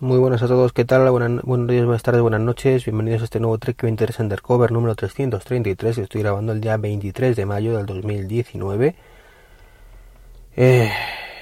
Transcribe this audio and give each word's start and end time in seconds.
Muy 0.00 0.18
buenas 0.18 0.42
a 0.42 0.48
todos, 0.48 0.72
¿qué 0.72 0.84
tal? 0.84 1.08
Buenas, 1.08 1.44
buenos 1.44 1.68
días, 1.68 1.84
buenas 1.84 2.02
tardes, 2.02 2.20
buenas 2.20 2.40
noches. 2.40 2.84
Bienvenidos 2.84 3.22
a 3.22 3.24
este 3.26 3.38
nuevo 3.38 3.58
Trek 3.58 3.80
23 3.80 4.18
Undercover 4.18 4.72
número 4.72 4.96
333. 4.96 5.98
Estoy 5.98 6.22
grabando 6.22 6.52
el 6.52 6.60
día 6.60 6.76
23 6.76 7.36
de 7.36 7.46
mayo 7.46 7.76
del 7.76 7.86
2019. 7.86 8.96
Eh, 10.56 10.90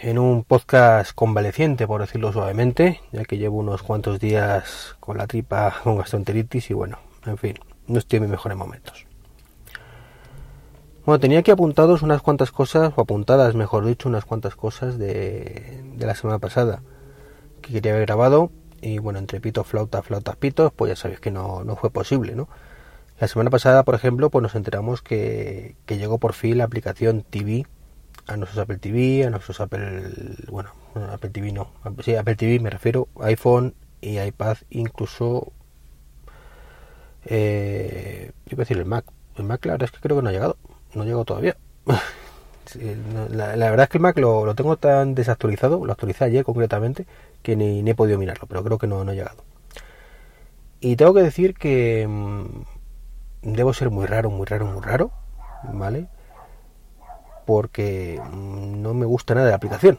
en 0.03 0.19
un 0.19 0.45
podcast 0.45 1.13
convaleciente, 1.15 1.87
por 1.87 2.03
decirlo 2.03 2.31
suavemente, 2.31 3.01
ya 3.11 3.25
que 3.25 3.39
llevo 3.39 3.57
unos 3.57 3.83
cuantos 3.83 4.21
días 4.21 4.97
con 5.01 5.17
la 5.17 5.27
tripa 5.27 5.75
con 5.83 5.97
gastroenteritis 5.97 6.71
y 6.71 6.75
bueno, 6.75 6.99
en 7.25 7.39
fin, 7.39 7.59
no 7.87 7.99
estoy 7.99 8.19
en 8.19 8.25
mis 8.25 8.33
mejores 8.33 8.59
momentos. 8.59 9.07
Bueno, 11.07 11.19
tenía 11.19 11.39
aquí 11.39 11.51
apuntados 11.51 12.03
unas 12.03 12.21
cuantas 12.21 12.53
cosas, 12.53 12.93
o 12.97 13.01
apuntadas, 13.01 13.55
mejor 13.55 13.87
dicho, 13.87 14.11
unas 14.11 14.27
cuantas 14.27 14.57
cosas 14.57 14.99
de 14.99 15.83
la 15.99 16.15
semana 16.15 16.39
pasada 16.39 16.83
que 17.63 17.73
quería 17.73 17.93
haber 17.93 18.07
grabado 18.07 18.51
y 18.81 18.99
bueno, 18.99 19.19
entre 19.19 19.41
pito, 19.41 19.65
flauta, 19.65 20.03
flautas, 20.03 20.37
pitos, 20.37 20.73
pues 20.75 20.91
ya 20.91 20.97
sabéis 20.97 21.21
que 21.21 21.31
no, 21.31 21.65
no 21.65 21.77
fue 21.77 21.91
posible, 21.91 22.35
¿no? 22.35 22.49
La 23.21 23.29
semana 23.29 23.51
pasada, 23.51 23.85
por 23.85 23.95
ejemplo, 23.95 24.31
pues 24.31 24.43
nos 24.43 24.55
enteramos 24.57 25.03
que, 25.03 25.77
que 25.87 25.99
llegó 25.99 26.19
por 26.19 26.33
fin 26.33 26.59
la 26.59 26.65
aplicación 26.65 27.23
TV 27.23 27.67
a 28.27 28.37
nuestros 28.37 28.63
Apple 28.63 28.79
TV, 28.79 29.25
a 29.25 29.31
nuestros 29.31 29.61
Apple, 29.61 30.37
bueno, 30.49 30.71
Apple 31.13 31.31
TV 31.31 31.53
no, 31.53 31.71
sí, 32.03 32.15
Apple 32.15 32.37
TV 32.37 32.61
me 32.61 32.71
refiero, 32.71 33.09
iPhone 33.21 33.75
y 34.01 34.19
iPad, 34.21 34.59
incluso, 34.71 35.53
eh, 37.25 38.33
iba 38.47 38.61
a 38.61 38.65
decir 38.65 38.79
el 38.79 38.85
Mac, 38.85 39.05
el 39.37 39.45
Mac 39.45 39.65
la 39.67 39.73
verdad 39.73 39.87
es 39.87 39.93
que 39.93 40.01
creo 40.01 40.17
que 40.17 40.23
no 40.23 40.29
ha 40.29 40.33
llegado, 40.33 40.57
no 40.95 41.05
llegado 41.05 41.25
todavía. 41.25 41.57
la, 43.31 43.57
la, 43.57 43.71
verdad 43.71 43.85
es 43.85 43.89
que 43.89 43.99
el 43.99 44.03
Mac 44.03 44.19
lo, 44.19 44.47
lo, 44.47 44.55
tengo 44.55 44.77
tan 44.77 45.15
desactualizado, 45.15 45.85
lo 45.85 45.93
actualicé 45.93 46.25
ayer 46.25 46.45
concretamente, 46.45 47.07
que 47.43 47.57
ni, 47.57 47.89
he 47.89 47.95
podido 47.95 48.19
mirarlo, 48.19 48.47
pero 48.47 48.63
creo 48.65 48.79
que 48.79 48.87
no, 48.87 49.05
no 49.05 49.11
ha 49.11 49.15
llegado. 49.15 49.45
Y 50.81 50.97
tengo 50.97 51.15
que 51.15 51.23
decir 51.23 51.55
que 51.55 52.07
mmm, 52.09 52.47
debo 53.43 53.73
ser 53.75 53.91
muy 53.91 54.07
raro, 54.07 54.31
muy 54.31 54.47
raro, 54.47 54.67
muy 54.67 54.83
raro, 54.83 55.11
¿vale? 55.73 56.09
Porque 57.47 58.21
mmm, 58.33 58.83
no 58.83 58.95
me 58.95 59.07
gusta 59.07 59.35
nada 59.35 59.51
la 59.51 59.57
aplicación. 59.57 59.99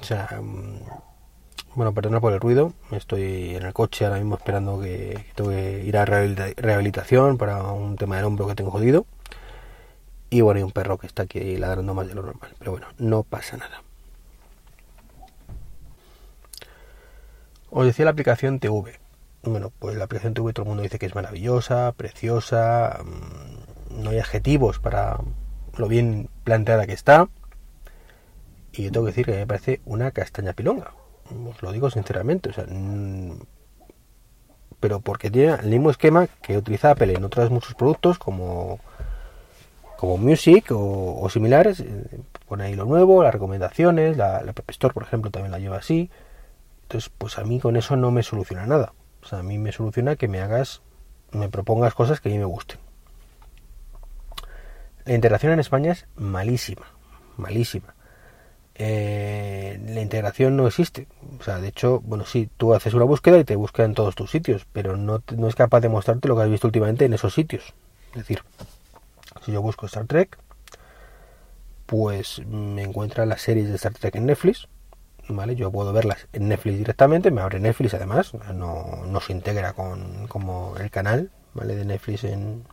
O 0.00 0.04
sea, 0.04 0.28
mmm, 0.42 0.78
bueno, 1.74 1.94
perdona 1.94 2.20
por 2.20 2.32
el 2.32 2.40
ruido, 2.40 2.72
estoy 2.90 3.54
en 3.54 3.64
el 3.64 3.72
coche 3.72 4.04
ahora 4.04 4.18
mismo 4.18 4.34
esperando 4.36 4.80
que, 4.80 5.24
que 5.26 5.34
tengo 5.34 5.50
que 5.50 5.84
ir 5.84 5.96
a 5.96 6.04
rehabilitación 6.04 7.38
para 7.38 7.62
un 7.72 7.96
tema 7.96 8.16
del 8.16 8.24
hombro 8.24 8.46
que 8.46 8.56
tengo 8.56 8.70
jodido. 8.70 9.06
Y 10.30 10.42
bueno, 10.42 10.58
hay 10.58 10.64
un 10.64 10.72
perro 10.72 10.98
que 10.98 11.06
está 11.06 11.24
aquí 11.24 11.56
ladrando 11.56 11.94
más 11.94 12.08
de 12.08 12.14
lo 12.14 12.22
normal. 12.22 12.54
Pero 12.58 12.72
bueno, 12.72 12.86
no 12.98 13.24
pasa 13.24 13.56
nada. 13.56 13.82
Os 17.70 17.86
decía 17.86 18.04
la 18.04 18.10
aplicación 18.10 18.58
TV. 18.58 18.98
Bueno, 19.42 19.72
pues 19.78 19.96
la 19.96 20.04
aplicación 20.04 20.34
TV 20.34 20.52
todo 20.52 20.64
el 20.64 20.68
mundo 20.68 20.82
dice 20.82 20.98
que 20.98 21.06
es 21.06 21.14
maravillosa, 21.14 21.92
preciosa. 21.92 23.00
Mmm, 23.04 24.02
no 24.02 24.10
hay 24.10 24.18
adjetivos 24.18 24.78
para 24.78 25.18
lo 25.76 25.88
bien 25.88 26.28
planteada 26.44 26.86
que 26.86 26.92
está. 26.92 27.28
Y 28.72 28.84
yo 28.84 28.92
tengo 28.92 29.06
que 29.06 29.12
decir 29.12 29.26
que 29.26 29.32
me 29.32 29.46
parece 29.46 29.80
una 29.84 30.10
castaña 30.10 30.52
pilonga. 30.52 30.92
Os 31.48 31.62
lo 31.62 31.72
digo 31.72 31.90
sinceramente. 31.90 32.50
Mmm, 32.68 33.38
pero 34.80 35.00
porque 35.00 35.30
tiene 35.30 35.54
el 35.54 35.68
mismo 35.68 35.90
esquema 35.90 36.26
que 36.42 36.56
utiliza 36.56 36.90
Apple 36.90 37.14
en 37.14 37.24
otros 37.24 37.50
muchos 37.50 37.74
productos 37.74 38.18
como 38.18 38.80
como 39.96 40.16
Music 40.16 40.72
o, 40.72 41.20
o 41.20 41.28
similares, 41.28 41.80
eh, 41.80 42.20
pone 42.48 42.64
ahí 42.64 42.74
lo 42.74 42.86
nuevo, 42.86 43.22
las 43.22 43.34
recomendaciones, 43.34 44.16
la, 44.16 44.42
la 44.42 44.52
App 44.52 44.70
Store, 44.70 44.94
por 44.94 45.02
ejemplo, 45.02 45.30
también 45.30 45.52
la 45.52 45.58
lleva 45.58 45.76
así. 45.76 46.10
Entonces, 46.90 47.12
pues 47.16 47.38
a 47.38 47.44
mí 47.44 47.60
con 47.60 47.76
eso 47.76 47.94
no 47.94 48.10
me 48.10 48.24
soluciona 48.24 48.66
nada. 48.66 48.94
O 49.22 49.26
sea, 49.26 49.38
a 49.38 49.42
mí 49.44 49.58
me 49.58 49.70
soluciona 49.70 50.16
que 50.16 50.26
me 50.26 50.40
hagas, 50.40 50.82
me 51.30 51.48
propongas 51.48 51.94
cosas 51.94 52.20
que 52.20 52.30
a 52.30 52.32
mí 52.32 52.38
me 52.38 52.44
gusten. 52.44 52.80
La 55.04 55.14
integración 55.14 55.52
en 55.52 55.60
España 55.60 55.92
es 55.92 56.08
malísima, 56.16 56.86
malísima. 57.36 57.94
Eh, 58.74 59.80
la 59.86 60.00
integración 60.00 60.56
no 60.56 60.66
existe. 60.66 61.06
O 61.38 61.44
sea, 61.44 61.60
de 61.60 61.68
hecho, 61.68 62.00
bueno, 62.00 62.26
sí, 62.26 62.50
tú 62.56 62.74
haces 62.74 62.92
una 62.92 63.04
búsqueda 63.04 63.38
y 63.38 63.44
te 63.44 63.54
busca 63.54 63.84
en 63.84 63.94
todos 63.94 64.16
tus 64.16 64.32
sitios, 64.32 64.66
pero 64.72 64.96
no, 64.96 65.22
no 65.36 65.46
es 65.46 65.54
capaz 65.54 65.78
de 65.78 65.90
mostrarte 65.90 66.26
lo 66.26 66.34
que 66.34 66.42
has 66.42 66.50
visto 66.50 66.66
últimamente 66.66 67.04
en 67.04 67.12
esos 67.12 67.34
sitios. 67.34 67.72
Es 68.14 68.16
decir, 68.16 68.42
si 69.44 69.52
yo 69.52 69.62
busco 69.62 69.86
Star 69.86 70.06
Trek, 70.06 70.36
pues 71.86 72.44
me 72.48 72.82
encuentra 72.82 73.26
las 73.26 73.42
series 73.42 73.68
de 73.68 73.76
Star 73.76 73.92
Trek 73.94 74.16
en 74.16 74.26
Netflix, 74.26 74.66
¿vale? 75.36 75.54
Yo 75.56 75.70
puedo 75.70 75.92
verlas 75.92 76.28
en 76.32 76.48
Netflix 76.48 76.78
directamente, 76.78 77.30
me 77.30 77.40
abre 77.40 77.60
Netflix 77.60 77.94
además, 77.94 78.32
no, 78.54 79.04
no 79.06 79.20
se 79.20 79.32
integra 79.32 79.72
con 79.72 80.26
como 80.28 80.76
el 80.78 80.90
canal, 80.90 81.30
¿vale? 81.54 81.76
De 81.76 81.84
Netflix 81.84 82.24
en 82.24 82.64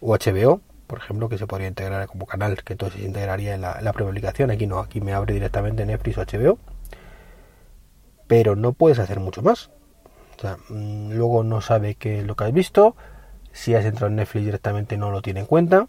o 0.00 0.14
HBO, 0.16 0.60
por 0.86 0.98
ejemplo, 0.98 1.28
que 1.28 1.38
se 1.38 1.46
podría 1.46 1.68
integrar 1.68 2.06
como 2.06 2.26
canal, 2.26 2.62
que 2.62 2.74
entonces 2.74 3.00
se 3.00 3.06
integraría 3.06 3.54
en 3.54 3.62
la, 3.62 3.80
la 3.80 3.92
propia 3.92 4.10
aplicación. 4.10 4.50
Aquí 4.50 4.66
no, 4.66 4.78
aquí 4.78 5.00
me 5.00 5.14
abre 5.14 5.34
directamente 5.34 5.84
Netflix 5.86 6.18
o 6.18 6.22
HBO, 6.22 6.58
pero 8.26 8.56
no 8.56 8.72
puedes 8.72 8.98
hacer 8.98 9.20
mucho 9.20 9.42
más. 9.42 9.70
Mmm, 10.68 11.12
luego 11.12 11.42
no 11.42 11.60
sabe 11.60 11.94
qué 11.94 12.20
es 12.20 12.26
lo 12.26 12.36
que 12.36 12.44
has 12.44 12.52
visto, 12.52 12.96
si 13.52 13.74
has 13.74 13.84
entrado 13.84 14.08
en 14.08 14.16
Netflix 14.16 14.44
directamente 14.44 14.96
no 14.96 15.10
lo 15.10 15.22
tiene 15.22 15.40
en 15.40 15.46
cuenta, 15.46 15.88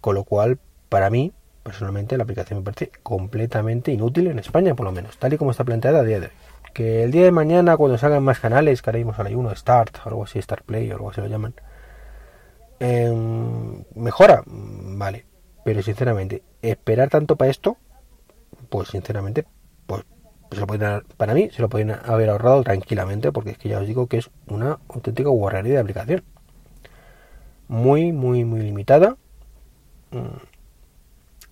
con 0.00 0.14
lo 0.14 0.24
cual, 0.24 0.58
para 0.88 1.10
mí, 1.10 1.32
personalmente, 1.64 2.16
la 2.16 2.22
aplicación 2.22 2.60
me 2.60 2.64
parece 2.64 2.92
completamente 3.02 3.90
inútil 3.90 4.28
en 4.28 4.38
España, 4.38 4.76
por 4.76 4.86
lo 4.86 4.92
menos, 4.92 5.18
tal 5.18 5.32
y 5.32 5.36
como 5.36 5.50
está 5.50 5.64
planteada 5.64 6.00
a 6.00 6.04
día 6.04 6.20
de 6.20 6.26
hoy. 6.26 6.32
Que 6.72 7.02
el 7.02 7.10
día 7.10 7.24
de 7.24 7.32
mañana, 7.32 7.76
cuando 7.76 7.98
salgan 7.98 8.22
más 8.22 8.38
canales, 8.38 8.82
que 8.82 8.90
ahora 8.90 8.98
mismo 8.98 9.14
sale 9.14 9.34
uno, 9.34 9.54
Start, 9.54 9.98
o 10.04 10.08
algo 10.08 10.24
así, 10.24 10.40
Start 10.40 10.64
Play, 10.64 10.90
o 10.92 10.94
algo 10.94 11.10
así 11.10 11.20
lo 11.20 11.26
llaman, 11.26 11.54
eh, 12.78 13.10
mejora, 13.94 14.42
vale, 14.46 15.24
pero 15.64 15.82
sinceramente, 15.82 16.42
esperar 16.62 17.08
tanto 17.08 17.36
para 17.36 17.50
esto, 17.50 17.78
pues 18.68 18.88
sinceramente, 18.88 19.44
pues 19.86 20.04
se 20.52 20.60
lo 20.60 20.66
pueden, 20.66 21.02
para 21.16 21.34
mí, 21.34 21.50
se 21.50 21.62
lo 21.62 21.68
pueden 21.68 21.92
haber 21.92 22.30
ahorrado 22.30 22.62
tranquilamente, 22.62 23.32
porque 23.32 23.50
es 23.50 23.58
que 23.58 23.70
ya 23.70 23.80
os 23.80 23.86
digo 23.86 24.06
que 24.06 24.18
es 24.18 24.30
una 24.48 24.78
auténtica 24.88 25.30
guarrería 25.30 25.74
de 25.74 25.80
aplicación 25.80 26.24
muy, 27.68 28.12
muy, 28.12 28.44
muy 28.44 28.60
limitada. 28.60 29.16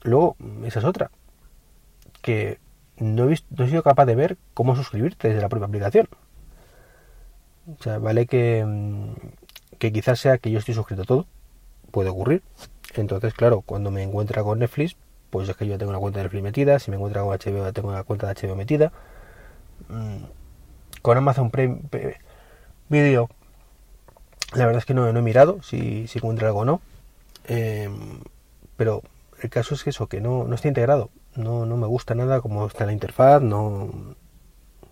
Luego, 0.03 0.37
esa 0.65 0.81
es 0.81 0.85
otra. 0.85 1.11
Que 2.21 2.59
no 2.99 3.31
he, 3.31 3.37
sido 3.37 3.83
capaz 3.83 4.07
de 4.07 4.15
ver 4.15 4.37
cómo 4.55 4.77
suscribirte 4.77 5.29
desde 5.29 5.41
la 5.41 5.49
propia 5.49 5.67
aplicación. 5.67 6.09
O 7.79 7.83
sea, 7.83 7.99
vale 7.99 8.27
que, 8.27 8.67
que 9.79 9.93
quizás 9.93 10.19
sea 10.19 10.39
que 10.39 10.51
yo 10.51 10.59
estoy 10.59 10.75
suscrito 10.75 11.03
a 11.03 11.07
todo. 11.07 11.27
Puede 11.91 12.11
ocurrir. 12.11 12.43
Entonces, 12.95 13.35
claro, 13.35 13.63
cuando 13.63 13.91
me 13.91 14.03
encuentra 14.03 14.43
con 14.43 14.59
Netflix, 14.59 14.97
pues 15.31 15.49
es 15.49 15.57
que 15.57 15.67
yo 15.67 15.79
tengo 15.79 15.91
una 15.91 16.01
cuenta 16.01 16.19
de 16.19 16.25
Netflix 16.25 16.43
metida. 16.43 16.79
Si 16.79 16.91
me 16.91 16.97
encuentra 16.97 17.23
con 17.23 17.37
HBO, 17.37 17.73
tengo 17.73 17.89
una 17.89 18.05
cuenta 18.05 18.33
de 18.33 18.49
HBO 18.49 18.57
metida. 18.57 18.93
Con 21.03 21.19
Amazon 21.19 21.51
Prime 21.51 21.81
Video 22.89 23.29
la 24.55 24.67
verdad 24.67 24.81
es 24.81 24.85
que 24.85 24.95
no, 24.95 25.09
he 25.09 25.23
mirado 25.23 25.63
si, 25.63 26.07
si, 26.09 26.19
encuentra 26.19 26.49
algo 26.49 26.61
o 26.61 26.65
no. 26.65 26.81
Eh, 27.47 27.89
pero 28.77 29.03
el 29.43 29.51
caso 29.51 29.75
es 29.75 29.85
que 29.85 29.91
eso, 29.91 30.09
que 30.09 30.21
no, 30.21 30.45
no 30.45 30.55
está 30.55 30.69
integrado. 30.69 31.11
No, 31.35 31.67
no 31.67 31.77
me 31.77 31.87
gusta 31.87 32.15
nada 32.15 32.41
como 32.41 32.67
está 32.67 32.87
la 32.87 32.93
interfaz. 32.93 33.43
No, 33.43 34.15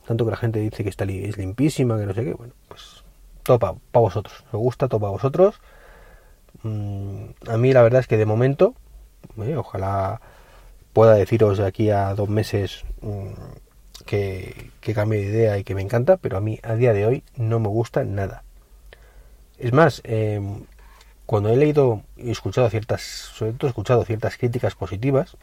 tanto 0.06 0.24
que 0.24 0.30
la 0.30 0.36
gente 0.36 0.58
dice 0.58 0.82
que 0.82 0.90
está 0.90 1.04
es 1.04 1.38
limpísima, 1.38 1.98
que 1.98 2.06
no 2.06 2.14
sé 2.14 2.24
qué. 2.24 2.34
Bueno, 2.34 2.54
pues 2.68 3.04
todo 3.42 3.58
para 3.58 3.74
pa 3.92 4.00
vosotros. 4.00 4.44
Me 4.52 4.58
gusta 4.58 4.88
todo 4.88 5.00
para 5.00 5.12
vosotros. 5.12 5.60
Mm, 6.62 7.26
a 7.48 7.56
mí 7.56 7.72
la 7.72 7.82
verdad 7.82 8.00
es 8.00 8.06
que 8.06 8.16
de 8.16 8.26
momento, 8.26 8.74
eh, 9.42 9.56
ojalá 9.56 10.20
pueda 10.92 11.14
deciros 11.14 11.58
de 11.58 11.66
aquí 11.66 11.90
a 11.90 12.14
dos 12.14 12.28
meses 12.28 12.84
mm, 13.00 13.28
que, 14.04 14.70
cambie 14.94 15.20
de 15.20 15.26
idea 15.26 15.58
y 15.58 15.64
que 15.64 15.74
me 15.74 15.82
encanta, 15.82 16.16
pero 16.16 16.36
a 16.36 16.40
mí 16.40 16.58
a 16.62 16.74
día 16.74 16.92
de 16.92 17.06
hoy 17.06 17.22
no 17.36 17.60
me 17.60 17.68
gusta 17.68 18.04
nada. 18.04 18.44
Es 19.58 19.72
más, 19.72 20.00
eh, 20.04 20.40
cuando 21.30 21.50
he 21.50 21.56
leído 21.56 22.02
y 22.16 22.32
escuchado 22.32 22.68
ciertas, 22.70 23.02
sobre 23.02 23.52
todo 23.52 23.68
he 23.68 23.70
escuchado 23.70 24.04
ciertas 24.04 24.36
críticas 24.36 24.74
positivas, 24.74 25.36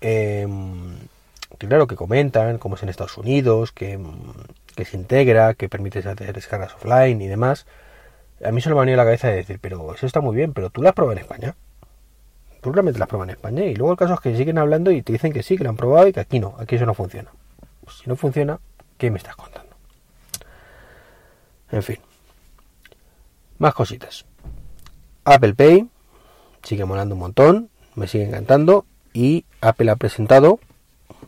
eh, 0.00 0.48
que 1.60 1.68
claro, 1.68 1.86
que 1.86 1.94
comentan 1.94 2.58
cómo 2.58 2.74
es 2.74 2.82
en 2.82 2.88
Estados 2.88 3.16
Unidos, 3.16 3.70
que, 3.70 4.00
que, 4.74 4.84
se 4.84 4.96
integra, 4.96 5.54
que 5.54 5.68
permite 5.68 6.00
hacer 6.00 6.32
descargas 6.32 6.74
offline 6.74 7.22
y 7.22 7.28
demás, 7.28 7.66
a 8.44 8.50
mí 8.50 8.60
se 8.60 8.68
me 8.68 8.74
ha 8.74 8.80
venido 8.80 8.96
la 8.96 9.04
cabeza 9.04 9.28
de 9.28 9.36
decir, 9.36 9.60
pero 9.60 9.94
eso 9.94 10.06
está 10.06 10.20
muy 10.20 10.34
bien, 10.34 10.52
pero 10.52 10.70
tú 10.70 10.82
lo 10.82 10.88
has 10.88 10.98
en 10.98 11.18
España. 11.18 11.54
Tú 12.60 12.72
realmente 12.72 12.98
lo 12.98 13.04
has 13.04 13.12
en 13.12 13.30
España. 13.30 13.64
Y 13.66 13.76
luego 13.76 13.92
el 13.92 13.98
caso 13.98 14.14
es 14.14 14.20
que 14.20 14.36
siguen 14.36 14.58
hablando 14.58 14.90
y 14.90 15.02
te 15.02 15.12
dicen 15.12 15.32
que 15.32 15.44
sí, 15.44 15.56
que 15.56 15.62
lo 15.62 15.70
han 15.70 15.76
probado 15.76 16.08
y 16.08 16.12
que 16.12 16.18
aquí 16.18 16.40
no, 16.40 16.56
aquí 16.58 16.74
eso 16.74 16.84
no 16.84 16.94
funciona. 16.94 17.30
Pues 17.84 17.98
si 17.98 18.08
no 18.08 18.16
funciona, 18.16 18.58
¿qué 18.98 19.08
me 19.12 19.18
estás 19.18 19.36
contando? 19.36 19.76
En 21.70 21.84
fin. 21.84 22.00
Más 23.58 23.72
cositas. 23.72 24.24
Apple 25.24 25.54
Pay 25.54 25.88
sigue 26.62 26.84
molando 26.84 27.14
un 27.14 27.20
montón, 27.20 27.70
me 27.94 28.08
sigue 28.08 28.24
encantando 28.24 28.84
y 29.12 29.44
Apple 29.60 29.90
ha 29.90 29.96
presentado, 29.96 30.58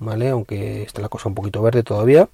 ¿vale? 0.01 0.31
Aunque 0.31 0.83
está 0.83 1.01
la 1.01 1.09
cosa 1.09 1.29
un 1.29 1.35
poquito 1.35 1.63
verde 1.63 1.83
todavía. 1.83 2.29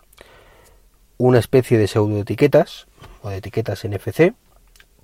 Una 1.18 1.38
especie 1.38 1.78
de 1.78 1.86
pseudo 1.86 2.18
etiquetas 2.18 2.86
o 3.22 3.28
de 3.28 3.36
etiquetas 3.36 3.84
NFC 3.84 4.34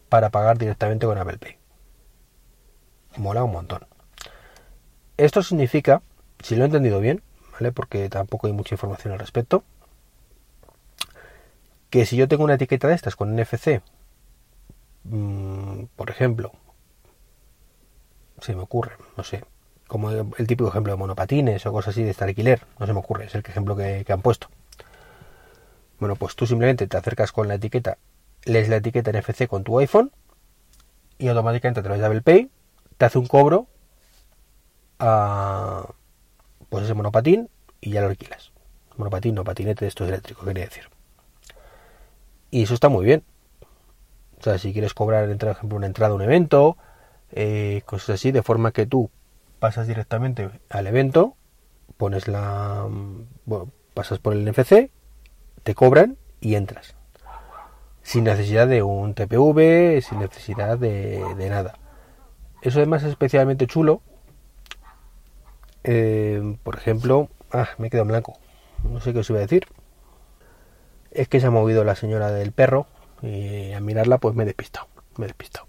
para 0.09 0.31
pagar 0.31 0.59
directamente 0.59 1.07
con 1.07 1.19
Apple 1.19 1.39
Pay. 1.39 1.57
Mola 3.19 3.45
un 3.45 3.53
montón. 3.53 3.87
Esto 5.17 5.43
significa, 5.43 6.03
si 6.43 6.57
lo 6.57 6.63
he 6.63 6.67
entendido 6.67 7.01
bien, 7.01 7.23
¿vale? 7.53 7.73
Porque 7.73 8.09
tampoco 8.09 8.47
hay 8.47 8.53
mucha 8.53 8.75
información 8.75 9.13
al 9.13 9.19
respecto, 9.19 9.65
que 11.91 12.07
si 12.07 12.17
yo 12.17 12.29
tengo 12.29 12.45
una 12.45 12.55
etiqueta 12.55 12.89
de 12.89 12.95
estas 12.95 13.17
con 13.17 13.35
NFC, 13.35 13.81
mmm, 15.05 15.85
por 15.97 16.11
ejemplo, 16.11 16.53
se 18.41 18.55
me 18.55 18.63
ocurre, 18.63 18.93
no 19.17 19.25
sé, 19.25 19.45
como 19.87 20.11
el 20.11 20.47
típico 20.47 20.69
ejemplo 20.69 20.93
de 20.93 20.99
monopatines 20.99 21.65
o 21.67 21.73
cosas 21.73 21.95
así 21.95 22.03
de 22.03 22.11
este 22.11 22.25
alquiler, 22.25 22.63
no 22.79 22.87
se 22.87 22.93
me 22.93 22.99
ocurre, 22.99 23.25
es 23.25 23.35
el 23.35 23.43
ejemplo 23.47 23.75
que, 23.75 24.05
han 24.09 24.23
puesto. 24.23 24.49
Bueno, 25.99 26.15
pues 26.15 26.37
tú 26.37 26.47
simplemente 26.47 26.87
te 26.87 26.97
acercas 26.97 27.33
con 27.33 27.49
la 27.49 27.55
etiqueta, 27.55 27.99
lees 28.45 28.69
la 28.69 28.77
etiqueta 28.77 29.11
NFC 29.11 29.49
con 29.49 29.65
tu 29.65 29.79
iPhone 29.79 30.13
y 31.19 31.29
automáticamente 31.29 31.81
a 31.81 31.83
través 31.83 32.01
de 32.01 32.07
Apple 32.07 32.23
Pay 32.23 32.51
te 32.99 33.05
hace 33.05 33.19
un 33.19 33.27
cobro 33.27 33.67
a 34.99 35.89
pues 36.69 36.85
ese 36.85 36.95
monopatín 36.95 37.49
y 37.81 37.91
ya 37.91 38.03
lo 38.03 38.09
alquilas. 38.09 38.53
Monopatín, 38.97 39.35
no 39.35 39.45
patinete 39.45 39.85
de 39.85 39.89
estos 39.89 40.09
eléctricos, 40.09 40.45
quería 40.45 40.65
decir. 40.65 40.85
Y 42.51 42.63
eso 42.63 42.75
está 42.75 42.89
muy 42.89 43.05
bien. 43.05 43.25
O 44.39 44.43
sea, 44.43 44.59
si 44.59 44.73
quieres 44.73 44.95
cobrar, 44.95 45.27
por 45.37 45.49
ejemplo, 45.49 45.77
una 45.77 45.87
entrada 45.87 46.13
a 46.13 46.17
un 46.17 46.23
evento, 46.23 46.77
eh, 47.33 47.83
cosas 47.87 48.11
así, 48.11 48.31
de 48.31 48.43
forma 48.43 48.73
que 48.73 48.87
tú 48.87 49.11
pasas 49.59 49.87
directamente 49.87 50.49
al 50.71 50.87
evento, 50.87 51.35
pones 51.97 52.29
la. 52.29 52.87
Bueno, 53.45 53.71
pasas 53.95 54.19
por 54.21 54.33
el 54.33 54.49
NFC, 54.49 54.91
te 55.65 55.75
cobran 55.75 56.17
y 56.41 56.55
entras. 56.55 56.95
Sin 58.03 58.25
necesidad 58.25 58.69
de 58.69 58.83
un 58.83 59.15
TPV, 59.15 60.01
sin 60.03 60.21
necesidad 60.21 60.79
de, 60.79 61.21
nada. 61.51 61.75
Eso 62.63 62.79
además 62.79 63.03
es 63.03 63.11
especialmente 63.11 63.67
chulo. 63.67 64.01
Eh, 65.85 66.57
por 66.63 66.77
ejemplo, 66.77 67.29
ah, 67.53 67.69
me 67.77 67.89
he 67.89 67.91
quedado 67.91 68.07
blanco. 68.07 68.39
No 68.85 69.01
sé 69.01 69.13
qué 69.13 69.19
os 69.19 69.31
iba 69.31 69.41
a 69.41 69.43
decir. 69.43 69.67
Es 71.11 71.29
que 71.29 71.41
se 71.41 71.47
ha 71.47 71.51
movido 71.51 71.85
la 71.85 71.97
señora 71.97 72.31
del 72.31 72.53
perro 72.53 72.87
y 73.23 73.73
a 73.73 73.81
mirarla 73.81 74.19
pues 74.19 74.35
me 74.35 74.43
he 74.45 74.47
despistado. 74.47 74.87
Me 75.17 75.25
he 75.25 75.29
despistado. 75.29 75.67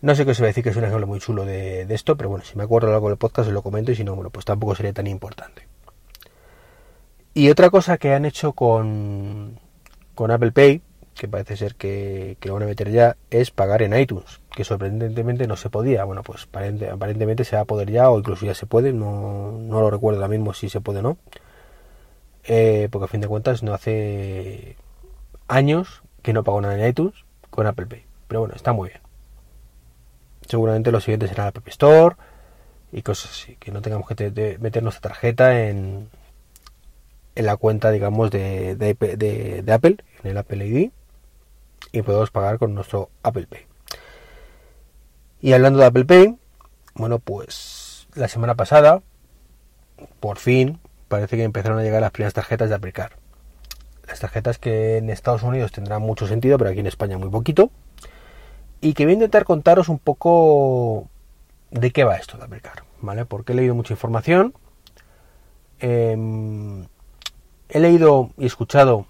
No 0.00 0.14
sé 0.14 0.24
qué 0.24 0.30
os 0.30 0.38
iba 0.38 0.46
a 0.46 0.48
decir 0.48 0.62
que 0.62 0.70
es 0.70 0.76
un 0.76 0.84
ejemplo 0.84 1.06
muy 1.06 1.18
chulo 1.18 1.44
de, 1.44 1.84
de 1.84 1.94
esto, 1.94 2.16
pero 2.16 2.28
bueno, 2.30 2.44
si 2.44 2.56
me 2.56 2.62
acuerdo 2.62 2.86
a 2.86 2.90
lo 2.90 2.94
largo 2.94 3.08
del 3.08 3.18
podcast 3.18 3.48
os 3.48 3.54
lo 3.54 3.62
comento 3.62 3.90
y 3.90 3.96
si 3.96 4.04
no, 4.04 4.14
bueno, 4.14 4.30
pues 4.30 4.44
tampoco 4.44 4.74
sería 4.74 4.92
tan 4.92 5.08
importante. 5.08 5.66
Y 7.34 7.50
otra 7.50 7.70
cosa 7.70 7.98
que 7.98 8.14
han 8.14 8.24
hecho 8.24 8.52
con, 8.52 9.58
con 10.14 10.30
Apple 10.30 10.52
Pay, 10.52 10.82
que 11.14 11.28
parece 11.28 11.56
ser 11.56 11.74
que, 11.74 12.36
que, 12.40 12.48
lo 12.48 12.54
van 12.54 12.64
a 12.64 12.66
meter 12.66 12.90
ya, 12.90 13.16
es 13.30 13.50
pagar 13.50 13.82
en 13.82 13.98
iTunes, 13.98 14.40
que 14.54 14.64
sorprendentemente 14.64 15.46
no 15.46 15.56
se 15.56 15.70
podía. 15.70 16.04
Bueno, 16.04 16.22
pues 16.22 16.48
aparentemente 16.52 17.44
se 17.44 17.56
va 17.56 17.62
a 17.62 17.64
poder 17.64 17.90
ya, 17.90 18.10
o 18.10 18.18
incluso 18.18 18.46
ya 18.46 18.54
se 18.54 18.66
puede, 18.66 18.92
no, 18.92 19.52
no 19.52 19.80
lo 19.80 19.90
recuerdo 19.90 20.18
ahora 20.20 20.28
mismo 20.28 20.52
si 20.52 20.68
se 20.68 20.80
puede 20.80 21.00
o 21.00 21.02
no. 21.02 21.18
Eh, 22.44 22.88
porque 22.90 23.04
a 23.04 23.08
fin 23.08 23.20
de 23.20 23.28
cuentas 23.28 23.62
no 23.62 23.74
hace 23.74 24.76
años 25.48 26.02
que 26.28 26.34
no 26.34 26.44
pago 26.44 26.60
nada 26.60 26.78
en 26.78 26.86
iTunes 26.86 27.14
con 27.48 27.66
Apple 27.66 27.86
Pay. 27.86 28.04
Pero 28.26 28.40
bueno, 28.40 28.54
está 28.54 28.74
muy 28.74 28.90
bien. 28.90 29.00
Seguramente 30.46 30.92
lo 30.92 31.00
siguiente 31.00 31.26
será 31.26 31.44
la 31.44 31.48
App 31.48 31.66
Store 31.68 32.16
y 32.92 33.00
cosas 33.00 33.30
así, 33.30 33.56
que 33.56 33.72
no 33.72 33.80
tengamos 33.80 34.06
que 34.06 34.58
meter 34.60 34.82
nuestra 34.82 35.08
tarjeta 35.08 35.66
en, 35.66 36.10
en 37.34 37.46
la 37.46 37.56
cuenta, 37.56 37.90
digamos, 37.90 38.30
de, 38.30 38.76
de, 38.76 39.72
Apple, 39.72 39.96
en 40.22 40.30
el 40.30 40.36
Apple 40.36 40.66
ID, 40.66 40.90
y 41.92 42.02
podemos 42.02 42.30
pagar 42.30 42.58
con 42.58 42.74
nuestro 42.74 43.08
Apple 43.22 43.46
Pay. 43.46 43.64
Y 45.40 45.54
hablando 45.54 45.78
de 45.78 45.86
Apple 45.86 46.04
Pay, 46.04 46.36
bueno, 46.92 47.20
pues 47.20 48.06
la 48.14 48.28
semana 48.28 48.54
pasada, 48.54 49.00
por 50.20 50.36
fin, 50.36 50.78
parece 51.08 51.38
que 51.38 51.44
empezaron 51.44 51.78
a 51.78 51.82
llegar 51.82 52.02
las 52.02 52.10
primeras 52.10 52.34
tarjetas 52.34 52.68
de 52.68 52.74
Apple 52.74 52.92
Car. 52.92 53.16
Las 54.08 54.20
tarjetas 54.20 54.58
que 54.58 54.96
en 54.96 55.10
Estados 55.10 55.42
Unidos 55.42 55.70
tendrán 55.70 56.02
mucho 56.02 56.26
sentido, 56.26 56.58
pero 56.58 56.70
aquí 56.70 56.80
en 56.80 56.86
España 56.86 57.18
muy 57.18 57.28
poquito 57.28 57.70
y 58.80 58.94
que 58.94 59.04
voy 59.04 59.12
a 59.12 59.14
intentar 59.14 59.44
contaros 59.44 59.88
un 59.88 59.98
poco 59.98 61.08
de 61.70 61.90
qué 61.90 62.04
va 62.04 62.16
esto 62.16 62.38
de 62.38 62.44
aplicar, 62.44 62.84
¿vale? 63.00 63.24
Porque 63.24 63.52
he 63.52 63.56
leído 63.56 63.74
mucha 63.74 63.92
información, 63.92 64.54
eh, 65.80 66.16
he 67.68 67.80
leído 67.80 68.30
y 68.38 68.46
escuchado 68.46 69.06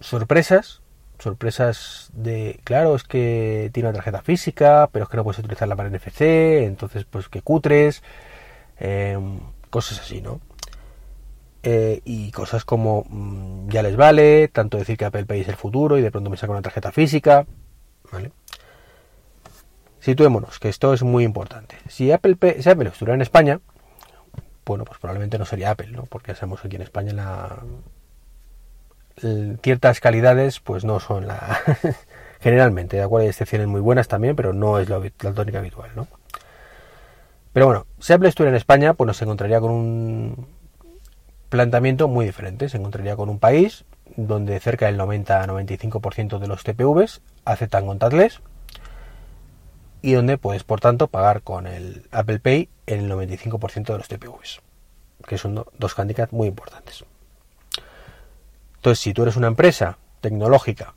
sorpresas, 0.00 0.82
sorpresas 1.18 2.10
de, 2.12 2.60
claro, 2.64 2.94
es 2.94 3.04
que 3.04 3.70
tiene 3.72 3.88
una 3.88 3.96
tarjeta 3.96 4.22
física, 4.22 4.88
pero 4.92 5.04
es 5.04 5.08
que 5.08 5.16
no 5.16 5.24
puedes 5.24 5.38
utilizarla 5.38 5.76
para 5.76 5.88
NFC, 5.88 6.20
entonces 6.64 7.04
pues 7.04 7.28
que 7.28 7.42
cutres, 7.42 8.02
eh, 8.78 9.18
cosas 9.70 10.00
así, 10.00 10.20
¿no? 10.20 10.40
Eh, 11.64 12.00
y 12.04 12.32
cosas 12.32 12.64
como 12.64 13.04
mmm, 13.08 13.68
ya 13.68 13.82
les 13.82 13.96
vale, 13.96 14.48
tanto 14.48 14.78
decir 14.78 14.96
que 14.96 15.04
Apple 15.04 15.26
Pay 15.26 15.42
es 15.42 15.48
el 15.48 15.54
futuro 15.54 15.96
y 15.96 16.02
de 16.02 16.10
pronto 16.10 16.28
me 16.28 16.36
saca 16.36 16.52
una 16.52 16.62
tarjeta 16.62 16.90
física, 16.90 17.46
¿vale? 18.10 18.32
Situémonos, 20.00 20.58
que 20.58 20.68
esto 20.68 20.92
es 20.92 21.04
muy 21.04 21.22
importante. 21.22 21.76
Si 21.88 22.10
Apple, 22.10 22.36
si 22.60 22.68
Apple 22.68 22.88
estuviera 22.88 23.14
en 23.14 23.22
España, 23.22 23.60
bueno, 24.66 24.84
pues 24.84 24.98
probablemente 24.98 25.38
no 25.38 25.44
sería 25.44 25.70
Apple, 25.70 25.92
¿no? 25.92 26.06
Porque 26.06 26.34
sabemos 26.34 26.64
aquí 26.64 26.74
en 26.74 26.82
España 26.82 27.12
la, 27.12 27.62
ciertas 29.62 30.00
calidades 30.00 30.58
pues 30.58 30.84
no 30.84 30.98
son 30.98 31.28
la 31.28 31.60
generalmente, 32.40 32.96
de 32.96 33.02
acuerdo 33.04 33.22
hay 33.22 33.28
excepciones 33.28 33.68
muy 33.68 33.80
buenas 33.80 34.08
también, 34.08 34.34
pero 34.34 34.52
no 34.52 34.80
es 34.80 34.88
la, 34.88 34.98
la 34.98 35.32
tónica 35.32 35.58
habitual, 35.58 35.90
¿no? 35.94 36.08
Pero 37.52 37.66
bueno, 37.66 37.86
si 38.00 38.12
Apple 38.12 38.30
estuviera 38.30 38.50
en 38.50 38.56
España, 38.56 38.94
pues 38.94 39.06
nos 39.06 39.22
encontraría 39.22 39.60
con 39.60 39.70
un 39.70 40.61
planteamiento 41.52 42.08
muy 42.08 42.24
diferente. 42.24 42.70
Se 42.70 42.78
encontraría 42.78 43.14
con 43.14 43.28
un 43.28 43.38
país 43.38 43.84
donde 44.16 44.58
cerca 44.58 44.86
del 44.86 44.98
90-95% 44.98 46.38
de 46.38 46.48
los 46.48 46.64
TPVs 46.64 47.20
aceptan 47.44 47.86
contactless 47.86 48.40
y 50.00 50.14
donde 50.14 50.38
puedes, 50.38 50.64
por 50.64 50.80
tanto, 50.80 51.08
pagar 51.08 51.42
con 51.42 51.66
el 51.66 52.08
Apple 52.10 52.40
Pay 52.40 52.70
en 52.86 53.00
el 53.00 53.10
95% 53.10 53.84
de 53.84 53.98
los 53.98 54.08
TPVs, 54.08 54.62
que 55.28 55.36
son 55.36 55.62
dos 55.78 55.98
handicaps 55.98 56.32
muy 56.32 56.48
importantes. 56.48 57.04
Entonces, 58.76 58.98
si 58.98 59.12
tú 59.12 59.22
eres 59.22 59.36
una 59.36 59.48
empresa 59.48 59.98
tecnológica 60.22 60.94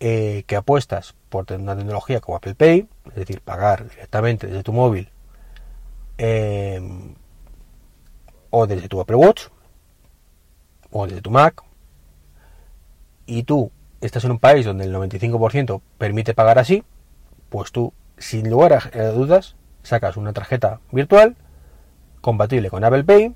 eh, 0.00 0.44
que 0.46 0.56
apuestas 0.56 1.14
por 1.28 1.52
una 1.52 1.76
tecnología 1.76 2.20
como 2.20 2.38
Apple 2.38 2.54
Pay, 2.54 2.88
es 3.10 3.14
decir, 3.14 3.42
pagar 3.42 3.86
directamente 3.88 4.46
desde 4.46 4.62
tu 4.62 4.72
móvil 4.72 5.10
eh, 6.16 6.80
o 8.52 8.66
desde 8.68 8.88
tu 8.88 9.00
Apple 9.00 9.16
Watch 9.16 9.46
o 10.92 11.06
desde 11.06 11.22
tu 11.22 11.30
Mac, 11.30 11.64
y 13.26 13.44
tú 13.44 13.72
estás 14.02 14.24
en 14.24 14.32
un 14.32 14.38
país 14.38 14.66
donde 14.66 14.84
el 14.84 14.94
95% 14.94 15.80
permite 15.96 16.34
pagar 16.34 16.58
así, 16.58 16.84
pues 17.48 17.72
tú, 17.72 17.94
sin 18.18 18.50
lugar 18.50 18.74
a 18.74 19.02
dudas, 19.06 19.56
sacas 19.82 20.16
una 20.16 20.32
tarjeta 20.32 20.80
virtual 20.92 21.36
compatible 22.20 22.68
con 22.68 22.84
Apple 22.84 23.04
Pay, 23.04 23.34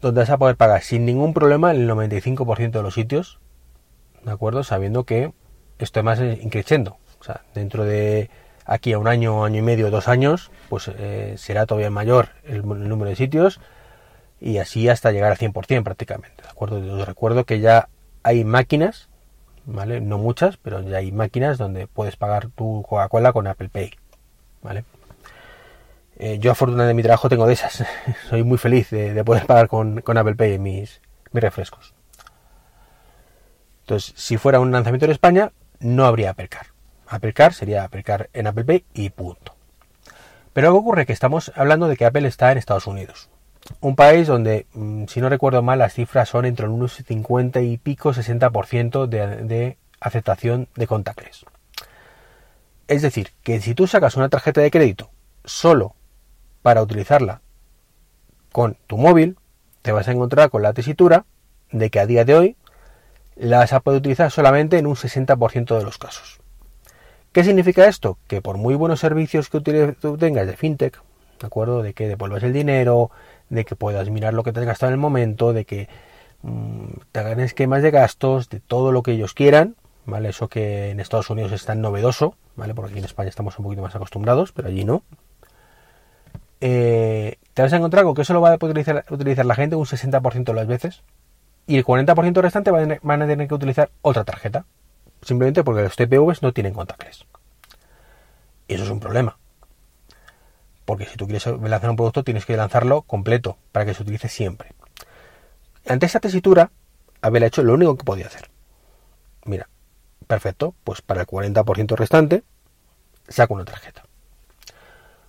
donde 0.00 0.20
vas 0.20 0.30
a 0.30 0.38
poder 0.38 0.56
pagar 0.56 0.82
sin 0.82 1.04
ningún 1.04 1.34
problema 1.34 1.70
el 1.70 1.88
95% 1.88 2.70
de 2.70 2.82
los 2.82 2.94
sitios, 2.94 3.38
¿de 4.24 4.32
acuerdo? 4.32 4.64
Sabiendo 4.64 5.04
que 5.04 5.32
esto 5.78 6.00
además 6.00 6.20
es 6.20 6.42
increciendo. 6.42 6.96
O 7.20 7.24
sea, 7.24 7.42
dentro 7.54 7.84
de 7.84 8.30
aquí 8.64 8.92
a 8.92 8.98
un 8.98 9.08
año, 9.08 9.44
año 9.44 9.58
y 9.58 9.62
medio, 9.62 9.90
dos 9.90 10.08
años, 10.08 10.50
pues 10.68 10.88
eh, 10.88 11.34
será 11.36 11.66
todavía 11.66 11.90
mayor 11.90 12.30
el, 12.44 12.66
número 12.66 13.10
de 13.10 13.16
sitios 13.16 13.60
y 14.42 14.58
así 14.58 14.88
hasta 14.88 15.12
llegar 15.12 15.32
al 15.32 15.38
100% 15.38 15.82
prácticamente, 15.84 16.42
¿de 16.42 16.48
acuerdo? 16.48 16.76
Os 16.96 17.06
recuerdo 17.06 17.44
que 17.44 17.60
ya 17.60 17.88
hay 18.22 18.44
máquinas 18.44 19.08
¿vale? 19.66 20.00
No 20.00 20.18
muchas, 20.18 20.56
pero 20.56 20.80
ya 20.80 20.98
hay 20.98 21.12
máquinas 21.12 21.58
donde 21.58 21.86
puedes 21.86 22.16
pagar 22.16 22.48
tu 22.48 22.84
Coca-Cola 22.88 23.32
con 23.32 23.46
Apple 23.46 23.68
Pay, 23.68 23.92
¿vale? 24.62 24.84
Eh, 26.16 26.38
yo 26.38 26.52
afortunadamente 26.52 26.88
de 26.88 26.94
mi 26.94 27.02
trabajo 27.02 27.28
tengo 27.28 27.46
de 27.46 27.54
esas. 27.54 27.84
Soy 28.28 28.44
muy 28.44 28.58
feliz 28.58 28.90
de, 28.90 29.14
de 29.14 29.24
poder 29.24 29.46
pagar 29.46 29.68
con, 29.68 30.00
con, 30.02 30.18
Apple 30.18 30.34
Pay 30.34 30.54
en 30.54 30.62
mis, 30.62 31.00
mis 31.32 31.42
refrescos. 31.42 31.94
Entonces, 33.82 34.14
si 34.16 34.36
fuera 34.36 34.60
un 34.60 34.70
lanzamiento 34.70 35.06
en 35.06 35.12
España, 35.12 35.52
no 35.80 36.04
habría 36.04 36.30
Apple 36.30 36.48
Car. 36.48 36.66
Apple 37.08 37.32
Car 37.32 37.52
sería 37.52 37.84
Apple 37.84 38.04
Car 38.04 38.30
en 38.32 38.46
Apple 38.46 38.64
Pay 38.64 38.84
y 38.94 39.10
punto. 39.10 39.54
Pero 40.52 40.68
algo 40.68 40.80
ocurre 40.80 41.06
que 41.06 41.12
estamos 41.12 41.50
hablando 41.56 41.88
de 41.88 41.96
que 41.96 42.04
Apple 42.04 42.28
está 42.28 42.52
en 42.52 42.58
Estados 42.58 42.86
Unidos 42.86 43.31
un 43.80 43.96
país 43.96 44.26
donde, 44.26 44.66
mm, 44.74 45.06
si 45.06 45.20
no 45.20 45.28
recuerdo 45.28 45.62
mal, 45.62 45.78
las 45.78 45.94
cifras 45.94 46.28
son 46.28 46.44
entre 46.44 46.68
unos 46.68 46.94
50 46.94 47.60
y 47.60 47.76
pico, 47.78 48.12
60% 48.12 49.06
de, 49.06 49.36
de 49.44 49.78
aceptación 50.00 50.68
de 50.74 50.86
contactless. 50.86 51.44
Es 52.88 53.02
decir, 53.02 53.30
que 53.42 53.60
si 53.60 53.74
tú 53.74 53.86
sacas 53.86 54.16
una 54.16 54.28
tarjeta 54.28 54.60
de 54.60 54.70
crédito 54.70 55.10
solo 55.44 55.94
para 56.62 56.82
utilizarla 56.82 57.40
con 58.50 58.76
tu 58.86 58.98
móvil, 58.98 59.38
te 59.82 59.92
vas 59.92 60.08
a 60.08 60.12
encontrar 60.12 60.50
con 60.50 60.62
la 60.62 60.72
tesitura 60.72 61.24
de 61.70 61.90
que 61.90 62.00
a 62.00 62.06
día 62.06 62.24
de 62.24 62.34
hoy 62.34 62.56
la 63.36 63.58
vas 63.58 63.72
a 63.72 63.80
poder 63.80 63.98
utilizar 63.98 64.30
solamente 64.30 64.78
en 64.78 64.86
un 64.86 64.94
60% 64.94 65.78
de 65.78 65.84
los 65.84 65.98
casos. 65.98 66.40
¿Qué 67.32 67.44
significa 67.44 67.86
esto? 67.86 68.18
Que 68.28 68.42
por 68.42 68.58
muy 68.58 68.74
buenos 68.74 69.00
servicios 69.00 69.48
que 69.48 69.60
tú 69.60 70.18
tengas 70.18 70.46
de 70.46 70.56
fintech, 70.56 71.00
¿de 71.42 71.46
acuerdo? 71.46 71.82
De 71.82 71.92
que 71.92 72.08
devuelvas 72.08 72.42
el 72.42 72.52
dinero, 72.52 73.10
de 73.50 73.64
que 73.64 73.76
puedas 73.76 74.08
mirar 74.08 74.34
lo 74.34 74.42
que 74.42 74.52
te 74.52 74.60
has 74.60 74.66
gastado 74.66 74.90
en 74.90 74.94
el 74.94 75.00
momento, 75.00 75.52
de 75.52 75.66
que 75.66 75.88
mm, 76.42 76.86
te 77.12 77.20
hagan 77.20 77.40
esquemas 77.40 77.82
de 77.82 77.90
gastos, 77.90 78.48
de 78.48 78.60
todo 78.60 78.92
lo 78.92 79.02
que 79.02 79.12
ellos 79.12 79.34
quieran, 79.34 79.76
¿vale? 80.06 80.30
Eso 80.30 80.48
que 80.48 80.90
en 80.90 81.00
Estados 81.00 81.28
Unidos 81.30 81.52
es 81.52 81.64
tan 81.66 81.80
novedoso, 81.82 82.34
¿vale? 82.56 82.74
Porque 82.74 82.92
aquí 82.92 82.98
en 82.98 83.04
España 83.04 83.28
estamos 83.28 83.58
un 83.58 83.64
poquito 83.64 83.82
más 83.82 83.94
acostumbrados, 83.94 84.52
pero 84.52 84.68
allí 84.68 84.84
no. 84.84 85.02
Eh, 86.60 87.38
te 87.54 87.62
vas 87.62 87.72
a 87.72 87.76
encontrar 87.76 88.04
con 88.04 88.14
que 88.14 88.22
eso 88.22 88.32
lo 88.32 88.40
va 88.40 88.52
a 88.52 88.58
poder 88.58 88.72
utilizar, 88.72 89.04
utilizar 89.10 89.44
la 89.44 89.54
gente 89.54 89.76
un 89.76 89.84
60% 89.84 90.44
de 90.44 90.54
las 90.54 90.66
veces 90.66 91.02
y 91.66 91.76
el 91.76 91.84
40% 91.84 92.40
restante 92.40 92.70
van 92.70 93.22
a 93.22 93.26
tener 93.26 93.48
que 93.48 93.54
utilizar 93.54 93.90
otra 94.02 94.24
tarjeta. 94.24 94.64
Simplemente 95.22 95.62
porque 95.62 95.82
los 95.82 95.96
TPVs 95.96 96.42
no 96.42 96.52
tienen 96.52 96.74
contactless. 96.74 97.26
Y 98.66 98.74
eso 98.74 98.84
es 98.84 98.90
un 98.90 99.00
problema. 99.00 99.38
Porque 100.92 101.06
si 101.06 101.16
tú 101.16 101.24
quieres 101.24 101.46
lanzar 101.46 101.88
un 101.88 101.96
producto 101.96 102.22
tienes 102.22 102.44
que 102.44 102.54
lanzarlo 102.54 103.00
completo 103.00 103.56
para 103.72 103.86
que 103.86 103.94
se 103.94 104.02
utilice 104.02 104.28
siempre. 104.28 104.74
Ante 105.86 106.04
esa 106.04 106.20
tesitura, 106.20 106.70
haber 107.22 107.44
hecho 107.44 107.62
lo 107.62 107.72
único 107.72 107.96
que 107.96 108.04
podía 108.04 108.26
hacer. 108.26 108.50
Mira, 109.46 109.70
perfecto, 110.26 110.74
pues 110.84 111.00
para 111.00 111.22
el 111.22 111.26
40% 111.26 111.96
restante 111.96 112.42
saco 113.26 113.54
una 113.54 113.64
tarjeta. 113.64 114.02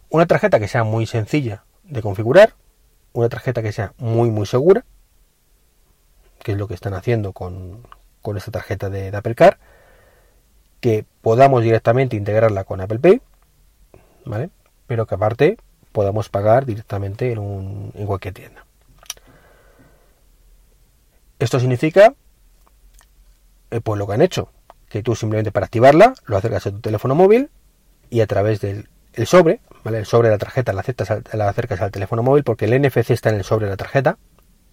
Una 0.10 0.26
tarjeta 0.26 0.60
que 0.60 0.68
sea 0.68 0.84
muy 0.84 1.06
sencilla 1.06 1.64
de 1.84 2.02
configurar, 2.02 2.56
una 3.14 3.30
tarjeta 3.30 3.62
que 3.62 3.72
sea 3.72 3.94
muy 3.98 4.32
muy 4.32 4.46
segura, 4.46 4.84
que 6.44 6.52
es 6.52 6.58
lo 6.58 6.68
que 6.68 6.74
están 6.74 6.94
haciendo 6.94 7.32
con, 7.32 7.88
con 8.22 8.36
esta 8.36 8.52
tarjeta 8.52 8.90
de, 8.90 9.16
Apple 9.16 9.36
Car, 9.36 9.60
que 10.82 11.06
podamos 11.22 11.64
directamente 11.64 12.18
integrarla 12.18 12.66
con 12.66 12.82
Apple 12.82 13.00
Pay, 13.00 13.22
¿vale? 14.26 14.50
Pero 14.88 15.06
que 15.06 15.16
aparte 15.16 15.58
podamos 15.92 16.30
pagar 16.30 16.66
directamente 16.66 17.32
en, 17.32 17.40
un, 17.40 17.92
en 17.96 18.06
cualquier 18.06 18.34
tienda. 18.34 18.66
Esto 21.40 21.60
significa, 21.60 22.14
pues 23.84 24.00
lo 24.00 24.08
que 24.08 24.14
han 24.14 24.22
hecho, 24.22 24.50
que 24.90 25.04
tú 25.04 25.16
simplemente 25.16 25.52
para 25.52 25.66
activarla 25.66 26.14
lo 26.26 26.38
acercas 26.38 26.68
a 26.68 26.72
tu 26.72 26.80
teléfono 26.80 27.16
móvil 27.16 27.50
y 28.10 28.22
a 28.22 28.28
través 28.28 28.62
del 28.62 28.88
sobre, 29.26 29.60
¿vale? 29.84 29.98
El 30.00 30.06
sobre 30.06 30.30
de 30.30 30.36
la 30.36 30.38
tarjeta 30.38 30.72
la, 30.72 30.82
acercas 30.82 31.12
al, 31.12 31.24
la 31.34 31.50
acercas 31.50 31.82
al 31.82 31.92
teléfono 31.92 32.24
móvil 32.24 32.44
porque 32.44 32.66
el 32.66 32.82
NFC 32.82 33.12
está 33.12 33.30
en 33.30 33.36
el 33.36 33.44
sobre 33.44 33.66
de 33.66 33.72
la 33.72 33.78
tarjeta 33.78 34.18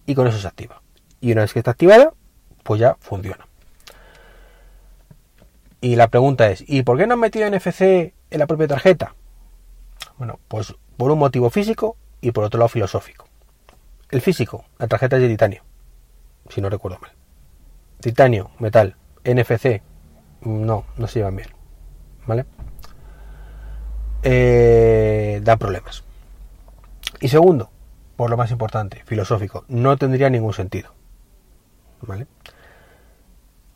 y 0.05 0.15
con 0.15 0.27
eso 0.27 0.37
se 0.37 0.47
activa. 0.47 0.81
Y 1.19 1.31
una 1.31 1.41
vez 1.41 1.53
que 1.53 1.59
está 1.59 1.71
activada, 1.71 2.13
pues 2.63 2.79
ya 2.79 2.95
funciona. 2.99 3.47
Y 5.81 5.95
la 5.95 6.07
pregunta 6.07 6.49
es, 6.51 6.63
¿y 6.67 6.83
por 6.83 6.97
qué 6.97 7.07
no 7.07 7.15
han 7.15 7.19
metido 7.19 7.49
NFC 7.49 7.81
en 7.81 8.39
la 8.39 8.47
propia 8.47 8.67
tarjeta? 8.67 9.15
Bueno, 10.21 10.39
pues 10.49 10.75
por 10.97 11.09
un 11.09 11.17
motivo 11.17 11.49
físico 11.49 11.97
y 12.21 12.29
por 12.29 12.43
otro 12.43 12.59
lado 12.59 12.69
filosófico. 12.69 13.25
El 14.11 14.21
físico, 14.21 14.65
la 14.77 14.87
tarjeta 14.87 15.15
es 15.15 15.23
de 15.23 15.29
titanio, 15.29 15.63
si 16.47 16.61
no 16.61 16.69
recuerdo 16.69 16.99
mal. 17.01 17.09
Titanio, 17.99 18.51
metal, 18.59 18.97
NFC, 19.23 19.81
no, 20.41 20.85
no 20.95 21.07
se 21.07 21.17
llevan 21.17 21.37
bien. 21.37 21.49
¿Vale? 22.27 22.45
Eh, 24.21 25.41
da 25.43 25.57
problemas. 25.57 26.03
Y 27.19 27.29
segundo, 27.29 27.71
por 28.15 28.29
lo 28.29 28.37
más 28.37 28.51
importante, 28.51 29.01
filosófico, 29.05 29.65
no 29.69 29.97
tendría 29.97 30.29
ningún 30.29 30.53
sentido. 30.53 30.93
¿Vale? 32.03 32.27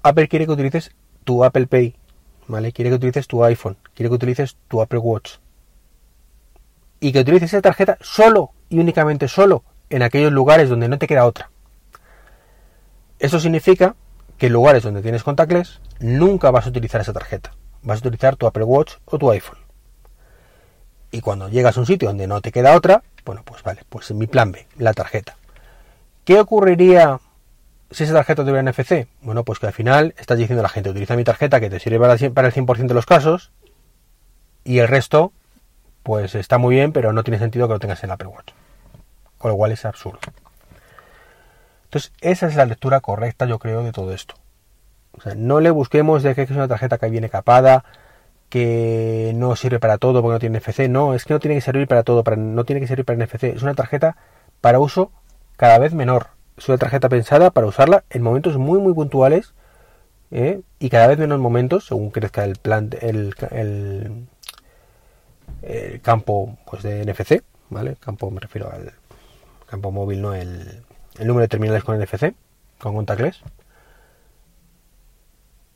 Apple 0.03 0.27
quiere 0.27 0.45
que 0.45 0.51
utilices 0.51 0.91
tu 1.23 1.43
Apple 1.43 1.65
Pay, 1.65 1.95
¿vale? 2.47 2.71
Quiere 2.71 2.91
que 2.91 2.97
utilices 2.97 3.25
tu 3.25 3.43
iPhone, 3.43 3.77
quiere 3.95 4.09
que 4.09 4.15
utilices 4.15 4.57
tu 4.67 4.83
Apple 4.83 4.99
Watch. 4.99 5.39
Y 6.99 7.11
que 7.11 7.19
utilices 7.19 7.53
esa 7.53 7.61
tarjeta 7.61 7.97
solo 8.01 8.51
y 8.69 8.79
únicamente 8.79 9.27
solo 9.27 9.63
en 9.89 10.01
aquellos 10.01 10.31
lugares 10.31 10.69
donde 10.69 10.87
no 10.87 10.97
te 10.97 11.07
queda 11.07 11.25
otra. 11.25 11.49
Eso 13.19 13.39
significa 13.39 13.95
que 14.37 14.47
en 14.47 14.53
lugares 14.53 14.83
donde 14.83 15.01
tienes 15.01 15.23
contactless 15.23 15.79
nunca 15.99 16.51
vas 16.51 16.65
a 16.65 16.69
utilizar 16.69 17.01
esa 17.01 17.13
tarjeta. 17.13 17.51
Vas 17.81 17.97
a 17.97 18.07
utilizar 18.07 18.35
tu 18.35 18.47
Apple 18.47 18.63
Watch 18.63 18.95
o 19.05 19.17
tu 19.17 19.29
iPhone. 19.31 19.59
Y 21.11 21.21
cuando 21.21 21.47
llegas 21.47 21.77
a 21.77 21.79
un 21.79 21.85
sitio 21.85 22.09
donde 22.09 22.27
no 22.27 22.41
te 22.41 22.51
queda 22.51 22.75
otra, 22.75 23.03
bueno, 23.23 23.43
pues 23.45 23.63
vale, 23.63 23.81
pues 23.89 24.11
mi 24.11 24.27
plan 24.27 24.51
B, 24.51 24.67
la 24.77 24.93
tarjeta. 24.93 25.37
¿Qué 26.25 26.39
ocurriría 26.39 27.19
si 27.91 28.03
esa 28.03 28.13
tarjeta 28.13 28.43
tuviera 28.43 28.63
NFC? 28.63 29.07
Bueno, 29.21 29.43
pues 29.43 29.59
que 29.59 29.67
al 29.67 29.73
final 29.73 30.13
estás 30.17 30.37
diciendo 30.37 30.61
a 30.61 30.63
la 30.63 30.69
gente, 30.69 30.89
utiliza 30.89 31.15
mi 31.15 31.23
tarjeta 31.23 31.59
que 31.59 31.69
te 31.69 31.79
sirve 31.79 31.99
para 31.99 32.13
el 32.47 32.53
100% 32.53 32.87
de 32.87 32.93
los 32.93 33.05
casos 33.05 33.51
y 34.63 34.79
el 34.79 34.87
resto, 34.87 35.31
pues 36.05 36.35
está 36.35 36.57
muy 36.57 36.75
bien, 36.75 36.93
pero 36.93 37.11
no 37.11 37.23
tiene 37.23 37.39
sentido 37.39 37.67
que 37.67 37.73
lo 37.73 37.79
tengas 37.79 38.03
en 38.03 38.11
Apple 38.11 38.27
Watch. 38.27 38.53
Con 39.37 39.51
lo 39.51 39.57
cual 39.57 39.73
es 39.73 39.83
absurdo. 39.83 40.19
Entonces, 41.85 42.13
esa 42.21 42.47
es 42.47 42.55
la 42.55 42.65
lectura 42.65 43.01
correcta, 43.01 43.45
yo 43.45 43.59
creo, 43.59 43.83
de 43.83 43.91
todo 43.91 44.13
esto. 44.13 44.35
O 45.17 45.21
sea, 45.21 45.35
no 45.35 45.59
le 45.59 45.71
busquemos 45.71 46.23
de 46.23 46.35
que 46.35 46.43
es 46.43 46.51
una 46.51 46.67
tarjeta 46.67 46.97
que 46.97 47.09
viene 47.09 47.29
capada, 47.29 47.83
que 48.49 49.33
no 49.35 49.55
sirve 49.55 49.79
para 49.79 49.97
todo 49.97 50.21
porque 50.21 50.33
no 50.33 50.39
tiene 50.39 50.59
NFC. 50.59 50.87
No, 50.87 51.13
es 51.15 51.25
que 51.25 51.33
no 51.33 51.39
tiene 51.39 51.55
que 51.55 51.61
servir 51.61 51.87
para 51.87 52.03
todo, 52.03 52.23
no 52.35 52.63
tiene 52.63 52.79
que 52.79 52.87
servir 52.87 53.03
para 53.03 53.17
NFC. 53.17 53.43
Es 53.45 53.63
una 53.63 53.73
tarjeta 53.73 54.15
para 54.61 54.79
uso 54.79 55.11
cada 55.57 55.79
vez 55.79 55.93
menor 55.93 56.35
es 56.57 56.69
una 56.69 56.77
tarjeta 56.77 57.09
pensada 57.09 57.51
para 57.51 57.67
usarla 57.67 58.03
en 58.09 58.21
momentos 58.21 58.57
muy 58.57 58.79
muy 58.79 58.93
puntuales 58.93 59.53
¿eh? 60.31 60.61
y 60.79 60.89
cada 60.89 61.07
vez 61.07 61.17
menos 61.17 61.39
momentos 61.39 61.85
según 61.85 62.11
crezca 62.11 62.43
el 62.43 62.55
plan 62.55 62.89
el, 63.01 63.33
el, 63.51 64.27
campo 66.01 66.57
pues 66.69 66.83
de 66.83 67.03
NFC 67.05 67.43
vale 67.69 67.95
campo 67.95 68.29
me 68.29 68.39
refiero 68.39 68.71
al 68.71 68.93
campo 69.65 69.91
móvil 69.91 70.21
no 70.21 70.33
el, 70.33 70.83
el 71.17 71.27
número 71.27 71.41
de 71.41 71.47
terminales 71.47 71.83
con 71.83 71.99
NFC 71.99 72.33
con 72.79 72.95
contactless. 72.95 73.41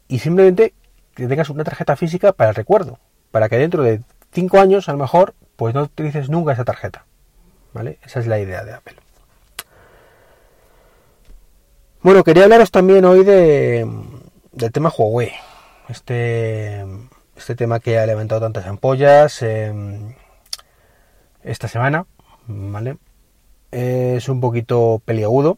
Y 0.08 0.20
simplemente 0.20 0.74
que 1.16 1.28
tengas 1.28 1.50
una 1.50 1.64
tarjeta 1.64 1.96
física 1.96 2.34
para 2.34 2.52
el 2.52 2.56
recuerdo 2.56 3.00
para 3.32 3.50
que 3.50 3.58
dentro 3.58 3.84
de 3.84 4.02
5 4.32 4.60
años 4.60 4.90
a 4.90 4.92
lo 4.94 5.00
mejor 5.00 5.34
pues 5.56 5.74
no 5.74 5.84
utilices 5.84 6.30
nunca 6.30 6.54
esa 6.54 6.66
tarjeta 6.66 7.06
vale 7.74 8.00
esa 8.04 8.20
es 8.20 8.28
la 8.28 8.40
idea 8.40 8.64
de 8.64 8.74
Apple. 8.74 8.96
Bueno, 12.02 12.24
quería 12.24 12.44
hablaros 12.44 12.72
también 12.72 13.04
hoy 13.04 13.26
de, 13.26 13.86
del 14.54 14.72
tema 14.72 14.90
Huawei. 14.90 15.34
Este, 15.90 16.86
este 17.40 17.56
tema 17.56 17.80
que 17.80 17.98
ha 17.98 18.06
levantado 18.06 18.42
tantas 18.42 18.68
ampollas 18.68 19.42
em, 19.42 20.14
esta 21.44 21.68
semana, 21.68 22.06
¿vale? 22.48 22.98
Es 23.72 24.30
un 24.30 24.42
poquito 24.42 25.02
peliagudo, 25.06 25.58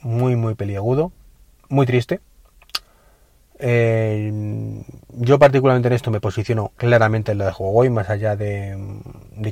muy, 0.00 0.36
muy 0.36 0.54
peliagudo, 0.54 1.12
muy 1.68 1.86
triste. 1.86 2.20
Eh, 3.58 4.84
yo 5.10 5.38
particularmente 5.38 5.88
en 5.88 5.94
esto 5.94 6.10
me 6.10 6.20
posiciono 6.20 6.72
claramente 6.76 7.32
en 7.32 7.38
lo 7.38 7.44
de 7.44 7.52
Huawei, 7.52 7.88
más 7.88 8.10
allá 8.10 8.36
de, 8.36 8.76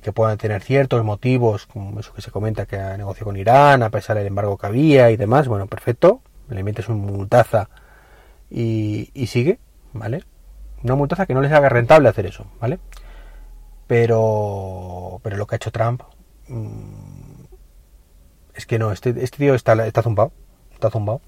que 0.02 0.12
puedan 0.12 0.38
tener 0.38 0.62
ciertos 0.62 1.04
motivos, 1.04 1.66
como 1.66 2.00
eso 2.00 2.12
que 2.12 2.22
se 2.22 2.30
comenta 2.30 2.66
que 2.66 2.76
ha 2.76 2.96
negociado 2.96 3.26
con 3.26 3.36
Irán, 3.36 3.82
a 3.82 3.90
pesar 3.90 4.16
del 4.16 4.26
embargo 4.26 4.58
que 4.58 4.66
había 4.66 5.10
y 5.10 5.16
demás, 5.16 5.48
bueno, 5.48 5.66
perfecto, 5.66 6.20
le 6.48 6.62
metes 6.62 6.88
un 6.88 6.98
multaza 6.98 7.68
y, 8.50 9.10
sigue, 9.26 9.58
¿vale? 9.92 10.24
Una 10.82 10.94
multaza 10.96 11.26
que 11.26 11.34
no 11.34 11.40
les 11.40 11.52
haga 11.52 11.68
rentable 11.68 12.08
hacer 12.08 12.26
eso, 12.26 12.46
¿vale? 12.60 12.78
Pero, 13.86 15.20
pero 15.22 15.36
lo 15.36 15.46
que 15.46 15.54
ha 15.54 15.56
hecho 15.56 15.70
Trump 15.70 16.02
mm, 16.48 17.44
es 18.54 18.66
que 18.66 18.78
no, 18.78 18.92
este, 18.92 19.10
este 19.22 19.38
tío 19.38 19.54
está, 19.54 19.74
zumbado, 20.02 20.32
está 20.72 20.90
zumbado. 20.90 21.20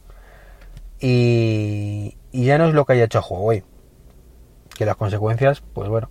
Y, 1.00 2.16
y 2.32 2.44
ya 2.44 2.58
no 2.58 2.68
es 2.68 2.74
lo 2.74 2.84
que 2.84 2.94
haya 2.94 3.04
hecho 3.04 3.20
Huawei. 3.20 3.62
Que 4.76 4.86
las 4.86 4.96
consecuencias, 4.96 5.60
pues 5.60 5.88
bueno, 5.88 6.10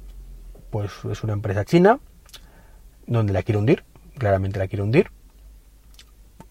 pues 0.69 0.91
es 1.11 1.23
una 1.23 1.33
empresa 1.33 1.65
china 1.65 1.99
donde 3.05 3.33
la 3.33 3.43
quiere 3.43 3.59
hundir, 3.59 3.83
claramente 4.17 4.59
la 4.59 4.67
quiere 4.67 4.83
hundir. 4.83 5.11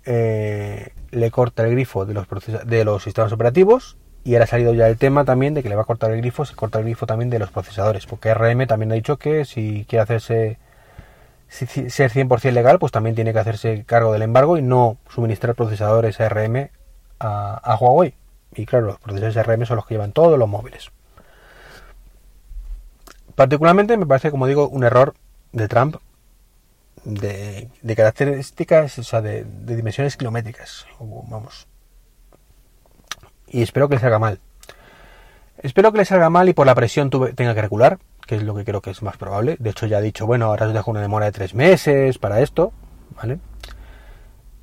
Eh, 0.04 0.92
le 1.11 1.30
corta 1.30 1.64
el 1.64 1.70
grifo 1.70 2.04
de 2.04 2.14
los, 2.14 2.26
de 2.66 2.84
los 2.84 3.02
sistemas 3.02 3.32
operativos 3.32 3.96
y 4.25 4.35
ahora 4.35 4.45
ha 4.45 4.49
salido 4.49 4.75
ya 4.75 4.88
el 4.88 4.99
tema 4.99 5.25
también 5.25 5.55
de 5.55 5.62
que 5.62 5.69
le 5.69 5.76
va 5.76 5.83
a 5.83 5.87
cortar 5.87 6.11
el 6.12 6.19
grifo, 6.19 6.45
se 6.45 6.55
corta 6.55 6.79
el 6.79 6.85
grifo 6.85 7.07
también 7.07 7.31
de 7.31 7.38
los 7.38 7.50
procesadores, 7.50 8.07
porque 8.07 8.33
RM 8.35 8.67
también 8.67 8.93
ha 8.93 8.95
dicho 8.95 9.19
que 9.19 9.45
si 9.45 9.85
quiere 9.88 10.02
hacerse 10.02 10.59
ser 11.49 12.11
100% 12.11 12.52
legal, 12.52 12.79
pues 12.79 12.93
también 12.93 13.14
tiene 13.14 13.33
que 13.33 13.38
hacerse 13.38 13.85
cargo 13.85 14.12
del 14.12 14.23
embargo 14.23 14.57
y 14.57 14.62
no 14.62 14.97
suministrar 15.11 15.55
procesadores 15.55 16.21
ARM 16.21 16.71
a, 17.19 17.55
a 17.57 17.76
Huawei. 17.76 18.14
Y 18.55 18.64
claro, 18.67 18.87
los 18.87 18.99
procesadores 18.99 19.37
ARM 19.37 19.67
son 19.67 19.76
los 19.76 19.87
que 19.87 19.95
llevan 19.95 20.12
todos 20.12 20.38
los 20.38 20.49
móviles. 20.49 20.91
Particularmente 23.35 23.97
me 23.97 24.07
parece, 24.07 24.31
como 24.31 24.47
digo, 24.47 24.69
un 24.69 24.85
error 24.85 25.14
de 25.52 25.69
Trump 25.69 25.97
de, 27.05 27.71
características, 27.97 28.99
o 28.99 29.02
sea, 29.02 29.21
de, 29.21 29.45
dimensiones 29.45 30.17
kilométricas. 30.17 30.87
Vamos. 31.00 31.67
Y 33.52 33.62
espero 33.62 33.88
que 33.88 33.97
le 33.97 34.00
salga 34.00 34.18
mal. 34.18 34.40
Espero 35.59 35.92
que 35.92 35.99
le 35.99 36.04
salga 36.04 36.30
mal 36.30 36.49
y 36.49 36.54
por 36.54 36.66
la 36.66 36.75
presión 36.75 37.11
tenga 37.11 37.54
que 37.54 37.62
recular, 37.62 37.99
que 38.26 38.37
es 38.37 38.42
lo 38.42 38.54
que 38.54 38.64
creo 38.64 38.80
que 38.80 38.90
es 38.90 39.02
más 39.02 39.16
probable. 39.16 39.56
De 39.61 39.71
hecho, 39.71 39.87
ya 39.87 39.99
he 39.99 40.02
dicho, 40.02 40.26
bueno, 40.26 40.47
ahora 40.47 40.66
os 40.66 40.75
dejo 40.75 40.90
una 40.90 41.00
demora 41.00 41.26
de 41.26 41.32
tres 41.32 41.54
meses 41.54 42.18
para 42.18 42.40
esto, 42.40 42.73
¿vale? 43.16 43.38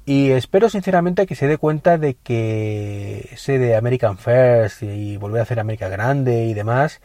Y 0.06 0.32
espero 0.32 0.70
sinceramente 0.70 1.28
que 1.28 1.36
se 1.36 1.48
dé 1.48 1.58
cuenta 1.58 1.98
de 1.98 2.16
que 2.16 3.30
ese 3.32 3.60
de 3.60 3.76
American 3.76 4.18
First 4.18 4.82
y 4.82 5.18
volver 5.18 5.40
a 5.40 5.44
hacer 5.44 5.60
América 5.60 5.88
grande 5.88 6.46
y 6.46 6.54
demás 6.54 7.00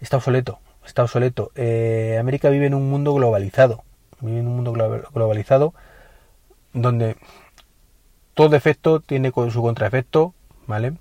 está 0.00 0.16
obsoleto. 0.16 0.58
Está 0.84 1.02
obsoleto. 1.02 1.52
Eh, 1.54 2.16
América 2.18 2.48
vive 2.48 2.66
en 2.66 2.74
un 2.74 2.88
mundo 2.90 3.12
globalizado 3.12 3.84
vive 4.20 4.40
en 4.40 4.46
un 4.46 4.56
mundo 4.56 4.72
globalizado 5.12 5.74
donde 6.72 7.16
todo 8.34 8.56
efecto 8.56 9.00
tiene 9.00 9.32
su 9.50 9.62
contraefecto, 9.62 10.34
¿vale? 10.66 10.94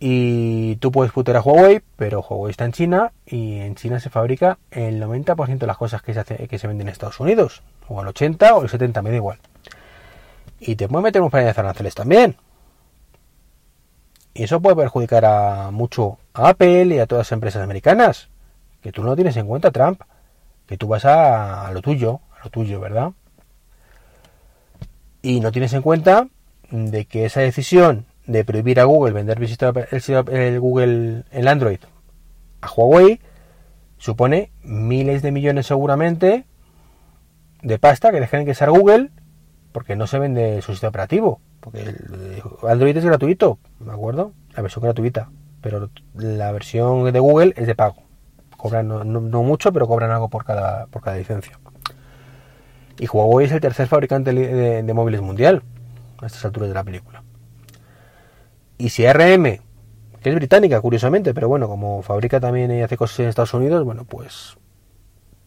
Y 0.00 0.76
tú 0.76 0.92
puedes 0.92 1.12
putear 1.12 1.38
a 1.38 1.40
Huawei, 1.40 1.82
pero 1.96 2.20
Huawei 2.20 2.50
está 2.50 2.64
en 2.64 2.72
China 2.72 3.12
y 3.26 3.58
en 3.58 3.74
China 3.74 3.98
se 3.98 4.10
fabrica 4.10 4.58
el 4.70 5.02
90% 5.02 5.58
de 5.58 5.66
las 5.66 5.76
cosas 5.76 6.02
que 6.02 6.14
se, 6.14 6.20
hace, 6.20 6.46
que 6.46 6.58
se 6.58 6.68
venden 6.68 6.86
en 6.86 6.92
Estados 6.92 7.18
Unidos, 7.18 7.62
o 7.88 8.00
al 8.00 8.06
80 8.08 8.54
o 8.54 8.62
el 8.62 8.68
70, 8.68 9.02
me 9.02 9.10
da 9.10 9.16
igual. 9.16 9.38
Y 10.60 10.76
te 10.76 10.88
puede 10.88 11.04
meter 11.04 11.22
un 11.22 11.30
par 11.30 11.42
de 11.42 11.50
aranceles 11.50 11.94
también. 11.94 12.36
Y 14.34 14.44
eso 14.44 14.60
puede 14.60 14.76
perjudicar 14.76 15.24
a 15.24 15.70
mucho 15.72 16.18
a 16.32 16.50
Apple 16.50 16.86
y 16.86 16.98
a 17.00 17.06
todas 17.06 17.26
las 17.26 17.32
empresas 17.32 17.62
americanas, 17.62 18.28
que 18.82 18.92
tú 18.92 19.02
no 19.02 19.16
tienes 19.16 19.36
en 19.36 19.46
cuenta, 19.46 19.72
Trump 19.72 20.00
que 20.68 20.76
tú 20.76 20.86
vas 20.86 21.06
a, 21.06 21.70
lo 21.72 21.80
tuyo, 21.80 22.20
a 22.38 22.44
lo 22.44 22.50
tuyo, 22.50 22.78
¿verdad? 22.78 23.12
Y 25.22 25.40
no 25.40 25.50
tienes 25.50 25.72
en 25.72 25.80
cuenta 25.80 26.28
de 26.70 27.06
que 27.06 27.24
esa 27.24 27.40
decisión 27.40 28.04
de 28.28 28.44
prohibir 28.44 28.78
a 28.78 28.84
Google 28.84 29.12
vender 29.12 29.38
el, 29.40 30.28
el 30.28 30.60
Google 30.60 31.24
el 31.32 31.48
Android 31.48 31.80
a 32.60 32.70
Huawei 32.70 33.20
supone 33.96 34.52
miles 34.62 35.22
de 35.22 35.32
millones 35.32 35.66
seguramente 35.66 36.46
de 37.62 37.78
pasta 37.80 38.12
que 38.12 38.20
dejan 38.20 38.44
que 38.44 38.54
ser 38.54 38.70
Google 38.70 39.10
porque 39.72 39.96
no 39.96 40.06
se 40.06 40.20
vende 40.20 40.62
su 40.62 40.70
sistema 40.70 40.90
operativo 40.90 41.40
porque 41.58 41.80
el 41.80 42.42
Android 42.68 42.96
es 42.96 43.04
gratuito 43.04 43.58
¿de 43.80 43.90
acuerdo? 43.90 44.32
la 44.54 44.62
versión 44.62 44.84
gratuita 44.84 45.30
pero 45.60 45.90
la 46.14 46.52
versión 46.52 47.12
de 47.12 47.18
Google 47.18 47.54
es 47.56 47.66
de 47.66 47.74
pago 47.74 48.08
Cobran 48.58 48.88
no, 48.88 49.42
mucho, 49.44 49.72
pero 49.72 49.86
cobran 49.86 50.10
algo 50.10 50.28
por 50.28 50.44
cada, 50.44 50.86
por 50.86 51.00
cada 51.00 51.16
licencia. 51.16 51.60
Y 52.98 53.06
Huawei 53.06 53.46
es 53.46 53.52
el 53.52 53.60
tercer 53.60 53.86
fabricante 53.86 54.32
de, 54.32 54.94
móviles 54.94 55.20
mundial 55.20 55.62
a 56.20 56.26
estas 56.26 56.44
alturas 56.44 56.68
de 56.68 56.74
la 56.74 56.82
película. 56.82 57.22
Y 58.78 58.90
si 58.90 59.04
RM, 59.04 59.60
que 60.22 60.30
es 60.30 60.34
británica, 60.36 60.80
curiosamente, 60.80 61.34
pero 61.34 61.48
bueno, 61.48 61.66
como 61.66 62.00
fabrica 62.02 62.38
también 62.38 62.70
y 62.70 62.82
hace 62.82 62.96
cosas 62.96 63.18
en 63.20 63.28
Estados 63.28 63.52
Unidos, 63.52 63.84
bueno, 63.84 64.04
pues, 64.04 64.56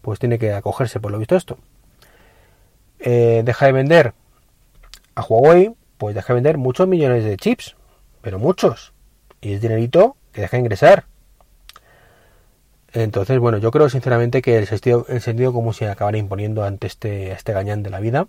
pues 0.01 0.19
tiene 0.19 0.37
que 0.37 0.53
acogerse 0.53 0.99
por 0.99 1.13
lo 1.13 1.17
visto 1.17 1.37
esto. 1.37 1.57
Eh, 2.99 3.41
deja 3.45 3.65
de 3.65 3.71
vender 3.71 4.13
a 5.15 5.21
Huawei, 5.21 5.73
pues 5.97 6.13
deja 6.13 6.33
de 6.33 6.35
vender 6.35 6.57
muchos 6.57 6.89
millones 6.89 7.23
de 7.23 7.37
chips, 7.37 7.77
pero 8.21 8.37
muchos. 8.37 8.93
Y 9.39 9.53
es 9.53 9.61
dinerito 9.61 10.17
que 10.33 10.41
deja 10.41 10.57
de 10.57 10.61
ingresar. 10.61 11.05
Entonces, 12.91 13.39
bueno, 13.39 13.59
yo 13.59 13.71
creo 13.71 13.87
sinceramente 13.87 14.41
que 14.41 14.57
el 14.57 14.67
sentido, 14.67 15.05
el 15.07 15.21
sentido 15.21 15.53
común 15.53 15.73
se 15.73 15.87
acabará 15.87 16.17
imponiendo 16.17 16.65
ante 16.65 16.87
este, 16.87 17.31
este 17.31 17.53
gañán 17.53 17.81
de 17.81 17.89
la 17.89 18.01
vida, 18.01 18.27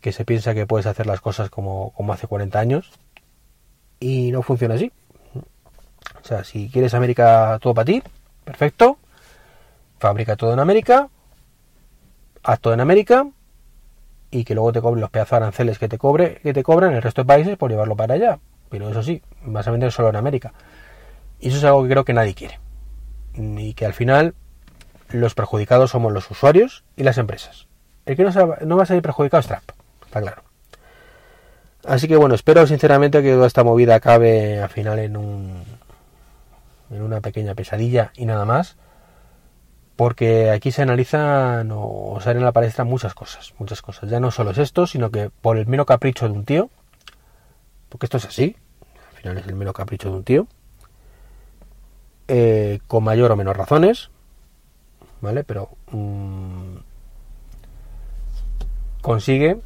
que 0.00 0.12
se 0.12 0.24
piensa 0.24 0.54
que 0.54 0.66
puedes 0.66 0.86
hacer 0.86 1.06
las 1.06 1.20
cosas 1.20 1.50
como, 1.50 1.92
como 1.96 2.12
hace 2.12 2.28
40 2.28 2.60
años 2.60 2.92
y 4.00 4.30
no 4.30 4.42
funciona 4.42 4.74
así. 4.74 4.92
O 5.34 6.24
sea, 6.26 6.44
si 6.44 6.68
quieres 6.68 6.94
América 6.94 7.58
todo 7.60 7.74
para 7.74 7.84
ti, 7.84 8.02
perfecto, 8.44 8.98
fabrica 9.98 10.36
todo 10.36 10.52
en 10.52 10.60
América, 10.60 11.08
haz 12.42 12.60
todo 12.60 12.74
en 12.74 12.80
América 12.80 13.26
y 14.30 14.44
que 14.44 14.54
luego 14.54 14.72
te 14.72 14.80
cobren 14.80 15.00
los 15.00 15.10
pedazos 15.10 15.34
aranceles 15.34 15.78
que 15.78 15.88
te 15.88 15.98
cobre 15.98 16.40
que 16.42 16.52
te 16.52 16.62
cobran 16.62 16.94
el 16.94 17.02
resto 17.02 17.22
de 17.22 17.26
países 17.26 17.56
por 17.56 17.70
llevarlo 17.70 17.96
para 17.96 18.14
allá. 18.14 18.38
Pero 18.68 18.90
eso 18.90 19.02
sí, 19.02 19.22
vas 19.44 19.68
a 19.68 19.70
vender 19.70 19.92
solo 19.92 20.08
en 20.08 20.16
América. 20.16 20.52
Y 21.38 21.48
eso 21.48 21.58
es 21.58 21.64
algo 21.64 21.82
que 21.84 21.90
creo 21.90 22.04
que 22.04 22.12
nadie 22.12 22.34
quiere 22.34 22.58
y 23.36 23.74
que 23.74 23.86
al 23.86 23.92
final 23.92 24.34
los 25.10 25.34
perjudicados 25.34 25.90
somos 25.90 26.12
los 26.12 26.30
usuarios 26.30 26.84
y 26.96 27.02
las 27.02 27.18
empresas. 27.18 27.66
El 28.04 28.16
que 28.16 28.24
no, 28.24 28.76
va 28.76 28.82
a 28.82 28.86
salir 28.86 29.02
perjudicado 29.02 29.40
es 29.40 29.46
Trump, 29.46 29.70
está 30.04 30.20
claro. 30.20 30.42
Así 31.86 32.08
que 32.08 32.16
bueno, 32.16 32.34
espero 32.34 32.66
sinceramente 32.66 33.22
que 33.22 33.32
toda 33.32 33.46
esta 33.46 33.62
movida 33.62 33.94
acabe 33.94 34.60
al 34.60 34.68
final 34.68 34.98
en 34.98 35.16
un 35.16 35.64
en 36.90 37.02
una 37.02 37.20
pequeña 37.20 37.54
pesadilla 37.54 38.12
y 38.16 38.26
nada 38.26 38.44
más. 38.44 38.76
Porque 39.94 40.50
aquí 40.50 40.72
se 40.72 40.82
analizan 40.82 41.70
o 41.72 42.18
salen 42.20 42.42
a 42.42 42.46
la 42.46 42.52
palestra 42.52 42.84
muchas 42.84 43.14
cosas, 43.14 43.54
muchas 43.58 43.80
cosas. 43.80 44.10
Ya 44.10 44.20
no 44.20 44.30
solo 44.30 44.50
es 44.50 44.58
esto, 44.58 44.86
sino 44.86 45.10
que 45.10 45.30
por 45.30 45.56
el 45.56 45.66
mero 45.66 45.86
capricho 45.86 46.26
de 46.28 46.34
un 46.34 46.44
tío, 46.44 46.68
porque 47.88 48.04
esto 48.04 48.18
es 48.18 48.26
así, 48.26 48.56
al 49.10 49.16
final 49.16 49.38
es 49.38 49.46
el 49.46 49.54
mero 49.54 49.72
capricho 49.72 50.10
de 50.10 50.16
un 50.16 50.24
tío, 50.24 50.46
eh, 52.28 52.80
con 52.88 53.04
mayor 53.04 53.32
o 53.32 53.36
menor 53.36 53.56
razones, 53.56 54.10
¿vale? 55.22 55.44
Pero 55.44 55.70
mm, 55.90 56.76
consigue, 59.00 59.58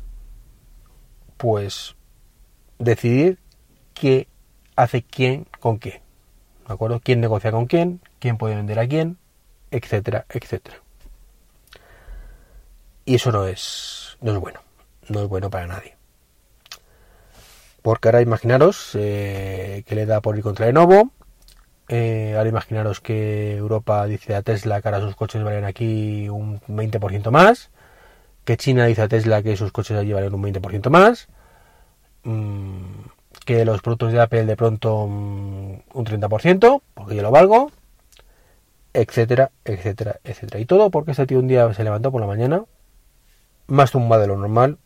pues, 1.39 1.97
decidir 2.81 3.39
qué 3.95 4.27
hace 4.75 5.03
quién 5.03 5.47
con 5.61 5.79
qué, 5.79 6.03
¿de 6.67 6.75
acuerdo? 6.75 7.01
¿Quién 7.01 7.21
negocia 7.21 7.53
con 7.53 7.67
quién? 7.67 8.01
¿Quién 8.19 8.39
puede 8.39 8.57
vender 8.57 8.79
a 8.81 8.89
quién? 8.89 9.19
Etcétera, 9.71 10.27
etcétera. 10.29 10.79
Y 13.05 13.15
eso 13.15 13.31
no 13.31 13.47
es, 13.47 14.17
no 14.21 14.33
es 14.33 14.39
bueno, 14.39 14.61
no 15.09 15.23
es 15.23 15.29
bueno 15.29 15.51
para 15.51 15.67
nadie. 15.67 15.97
Porque 17.83 18.09
ahora 18.09 18.21
imaginaros 18.21 18.91
eh, 18.95 19.85
que 19.87 19.95
le 19.95 20.07
da 20.07 20.21
por 20.21 20.37
ir 20.37 20.43
contra 20.43 20.67
Lenovo, 20.67 21.13
eh, 21.89 22.35
ahora 22.37 22.49
imaginaros 22.49 23.01
que 23.01 23.57
Europa 23.57 24.05
dice 24.07 24.35
a 24.35 24.43
Tesla 24.43 24.81
que 24.81 24.89
ahora 24.89 25.01
sus 25.01 25.17
coches 25.17 25.43
valen 25.43 25.65
aquí 25.65 26.29
un 26.29 26.61
20% 26.61 27.31
más, 27.31 27.71
que 28.45 28.57
China 28.57 28.87
dice 28.87 29.03
a 29.03 29.09
Tesla 29.09 29.43
que 29.43 29.57
sus 29.57 29.73
coches 29.73 29.97
allí 29.97 30.13
valen 30.13 30.35
un 30.35 30.43
20% 30.43 30.89
más, 30.91 31.29
que 33.45 33.65
los 33.65 33.83
productos 33.83 34.13
de 34.13 34.21
Apple 34.21 34.45
de 34.45 34.57
pronto 34.57 35.07
mm, 35.07 35.73
un 35.95 36.05
30%, 36.05 36.83
porque 36.95 37.17
yo 37.17 37.23
lo 37.23 37.31
valgo, 37.31 37.71
etcétera, 38.93 39.51
etcétera, 39.65 40.21
etcétera. 40.25 40.61
Y 40.61 40.67
todo 40.67 40.91
porque 40.91 41.13
este 41.13 41.27
tío 41.27 41.39
un 41.39 41.49
día 41.49 41.73
se 41.75 41.85
levantó 41.85 42.13
por 42.13 42.21
la 42.21 42.27
mañana, 42.27 42.65
más 43.67 43.91
tumbado 43.91 44.23
de 44.23 44.29
lo 44.29 44.37
normal, 44.37 44.79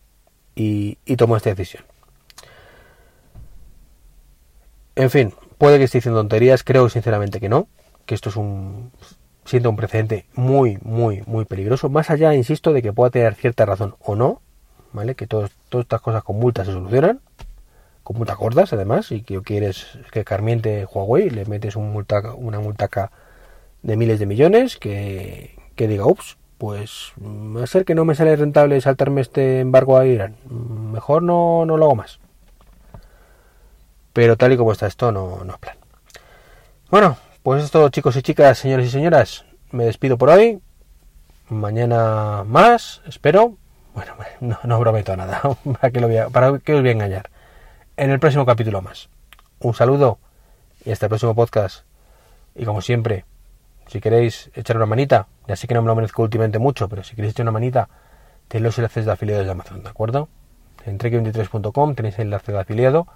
y 0.55 0.97
tomó 1.17 1.37
esta 1.37 1.51
decisión. 1.51 1.85
En 4.97 5.11
fin, 5.11 5.35
Puede 5.59 5.79
que 5.79 5.85
esté 5.85 5.99
diciendo 5.99 6.21
tonterías, 6.21 6.65
creo 6.65 6.89
sinceramente 6.89 7.41
que 7.41 7.49
no, 7.49 7.69
que 8.07 8.15
esto 8.15 8.29
es 8.29 8.37
un 8.37 8.91
siento 9.45 9.71
un 9.71 9.77
precedente 9.77 10.27
muy, 10.35 10.79
muy, 10.83 11.23
muy 11.27 11.45
peligroso. 11.45 11.89
Más 11.89 12.11
allá, 12.11 12.35
insisto, 12.35 12.73
de 12.73 12.83
que 12.83 12.93
pueda 12.93 13.11
tener 13.11 13.35
cierta 13.35 13.67
razón 13.67 13.95
o 14.01 14.17
no, 14.17 14.41
¿vale? 14.93 15.15
Que 15.15 15.27
todas 15.27 15.51
estas 15.71 16.01
cosas 16.01 16.23
con 16.23 16.39
multas 16.39 16.67
se 16.67 16.73
solucionan, 16.73 17.21
con 18.05 18.19
multas 18.19 18.37
gordas 18.37 18.73
además, 18.73 19.11
y 19.11 19.23
que 19.23 19.41
quieres 19.43 19.99
que 20.13 20.25
carmiente 20.25 20.85
Huawei, 20.85 21.31
le 21.31 21.47
metes 21.47 21.75
un 21.75 21.93
multa, 21.93 22.35
una 22.35 22.61
multaca 22.61 23.11
de 23.83 23.97
miles 23.97 24.19
de 24.19 24.27
millones, 24.27 24.77
que, 24.77 25.57
diga, 25.77 26.07
ups, 26.07 26.37
pues 26.59 27.13
va 27.19 27.65
a 27.65 27.67
ser 27.67 27.85
que 27.85 27.95
no 27.95 28.05
me 28.05 28.15
sale 28.15 28.37
rentable 28.37 28.81
saltarme 28.81 29.23
este 29.23 29.61
embargo 29.61 29.99
a 29.99 30.07
Irán. 30.07 30.37
Mejor 30.49 31.23
no, 31.23 31.65
no 31.67 31.77
lo 31.77 31.87
hago 31.87 31.97
más. 31.97 32.21
Pero 34.13 34.37
tal 34.37 34.53
y 34.53 34.57
como 34.57 34.73
está 34.73 34.87
esto, 34.87 35.11
no, 35.11 35.43
no 35.45 35.55
es 35.55 35.59
plan. 35.59 35.77
Bueno, 36.91 37.17
pues 37.43 37.65
esto 37.65 37.89
chicos 37.89 38.17
y 38.17 38.23
chicas, 38.23 38.59
señores 38.59 38.87
y 38.87 38.91
señoras. 38.91 39.45
Me 39.73 39.85
despido 39.85 40.17
por 40.17 40.31
hoy. 40.31 40.61
Mañana 41.49 42.45
más, 42.47 43.03
espero. 43.07 43.57
Bueno, 43.95 44.13
no, 44.41 44.59
no 44.63 44.81
prometo 44.81 45.17
nada. 45.17 45.41
¿Para 45.81 45.91
que, 45.91 46.01
lo 46.01 46.07
voy 46.07 46.19
a, 46.19 46.29
¿Para 46.29 46.59
que 46.59 46.75
os 46.75 46.81
voy 46.81 46.91
a 46.91 46.93
engañar? 46.93 47.31
En 47.97 48.11
el 48.11 48.19
próximo 48.19 48.45
capítulo 48.45 48.83
más. 48.83 49.09
Un 49.61 49.73
saludo 49.73 50.19
y 50.85 50.91
hasta 50.91 51.07
el 51.07 51.11
próximo 51.11 51.33
podcast. 51.37 51.85
Y 52.57 52.65
como 52.65 52.81
siempre, 52.81 53.25
si 53.87 54.01
queréis 54.01 54.51
echar 54.57 54.77
una 54.77 54.87
manita, 54.87 55.29
ya 55.47 55.55
sé 55.55 55.69
que 55.69 55.75
no 55.75 55.83
me 55.83 55.87
lo 55.87 55.95
merezco 55.95 56.25
últimamente 56.25 56.59
mucho, 56.59 56.89
pero 56.89 57.05
si 57.05 57.15
queréis 57.15 57.35
echar 57.35 57.45
una 57.45 57.53
manita, 57.53 57.89
tenéis 58.49 58.65
los 58.65 58.79
enlaces 58.79 59.07
de 59.07 59.13
afiliados 59.13 59.45
de 59.45 59.53
Amazon, 59.53 59.85
¿de 59.85 59.89
acuerdo? 59.89 60.29
En 60.85 60.99
trek23.com 60.99 61.95
tenéis 61.95 62.19
el 62.19 62.23
enlace 62.23 62.51
de 62.51 62.59
afiliado 62.59 63.07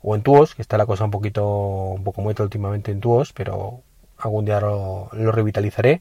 o 0.00 0.14
en 0.14 0.22
Tuos, 0.22 0.54
que 0.54 0.62
está 0.62 0.78
la 0.78 0.86
cosa 0.86 1.04
un 1.04 1.10
poquito, 1.10 1.46
un 1.46 2.02
poco 2.02 2.22
muerta 2.22 2.42
últimamente 2.42 2.92
en 2.92 3.00
Tuos, 3.00 3.34
pero 3.34 3.82
algún 4.16 4.46
día 4.46 4.60
lo, 4.60 5.10
revitalizaré. 5.12 6.00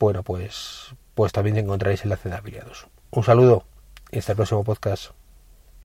Bueno, 0.00 0.24
pues 0.24 0.96
pues 1.14 1.30
también 1.30 1.56
encontraréis 1.58 2.02
enlace 2.02 2.28
de 2.28 2.34
afiliados. 2.34 2.88
Un 3.12 3.22
saludo 3.22 3.62
y 4.10 4.18
hasta 4.18 4.32
el 4.32 4.36
próximo 4.36 4.64
podcast. 4.64 5.12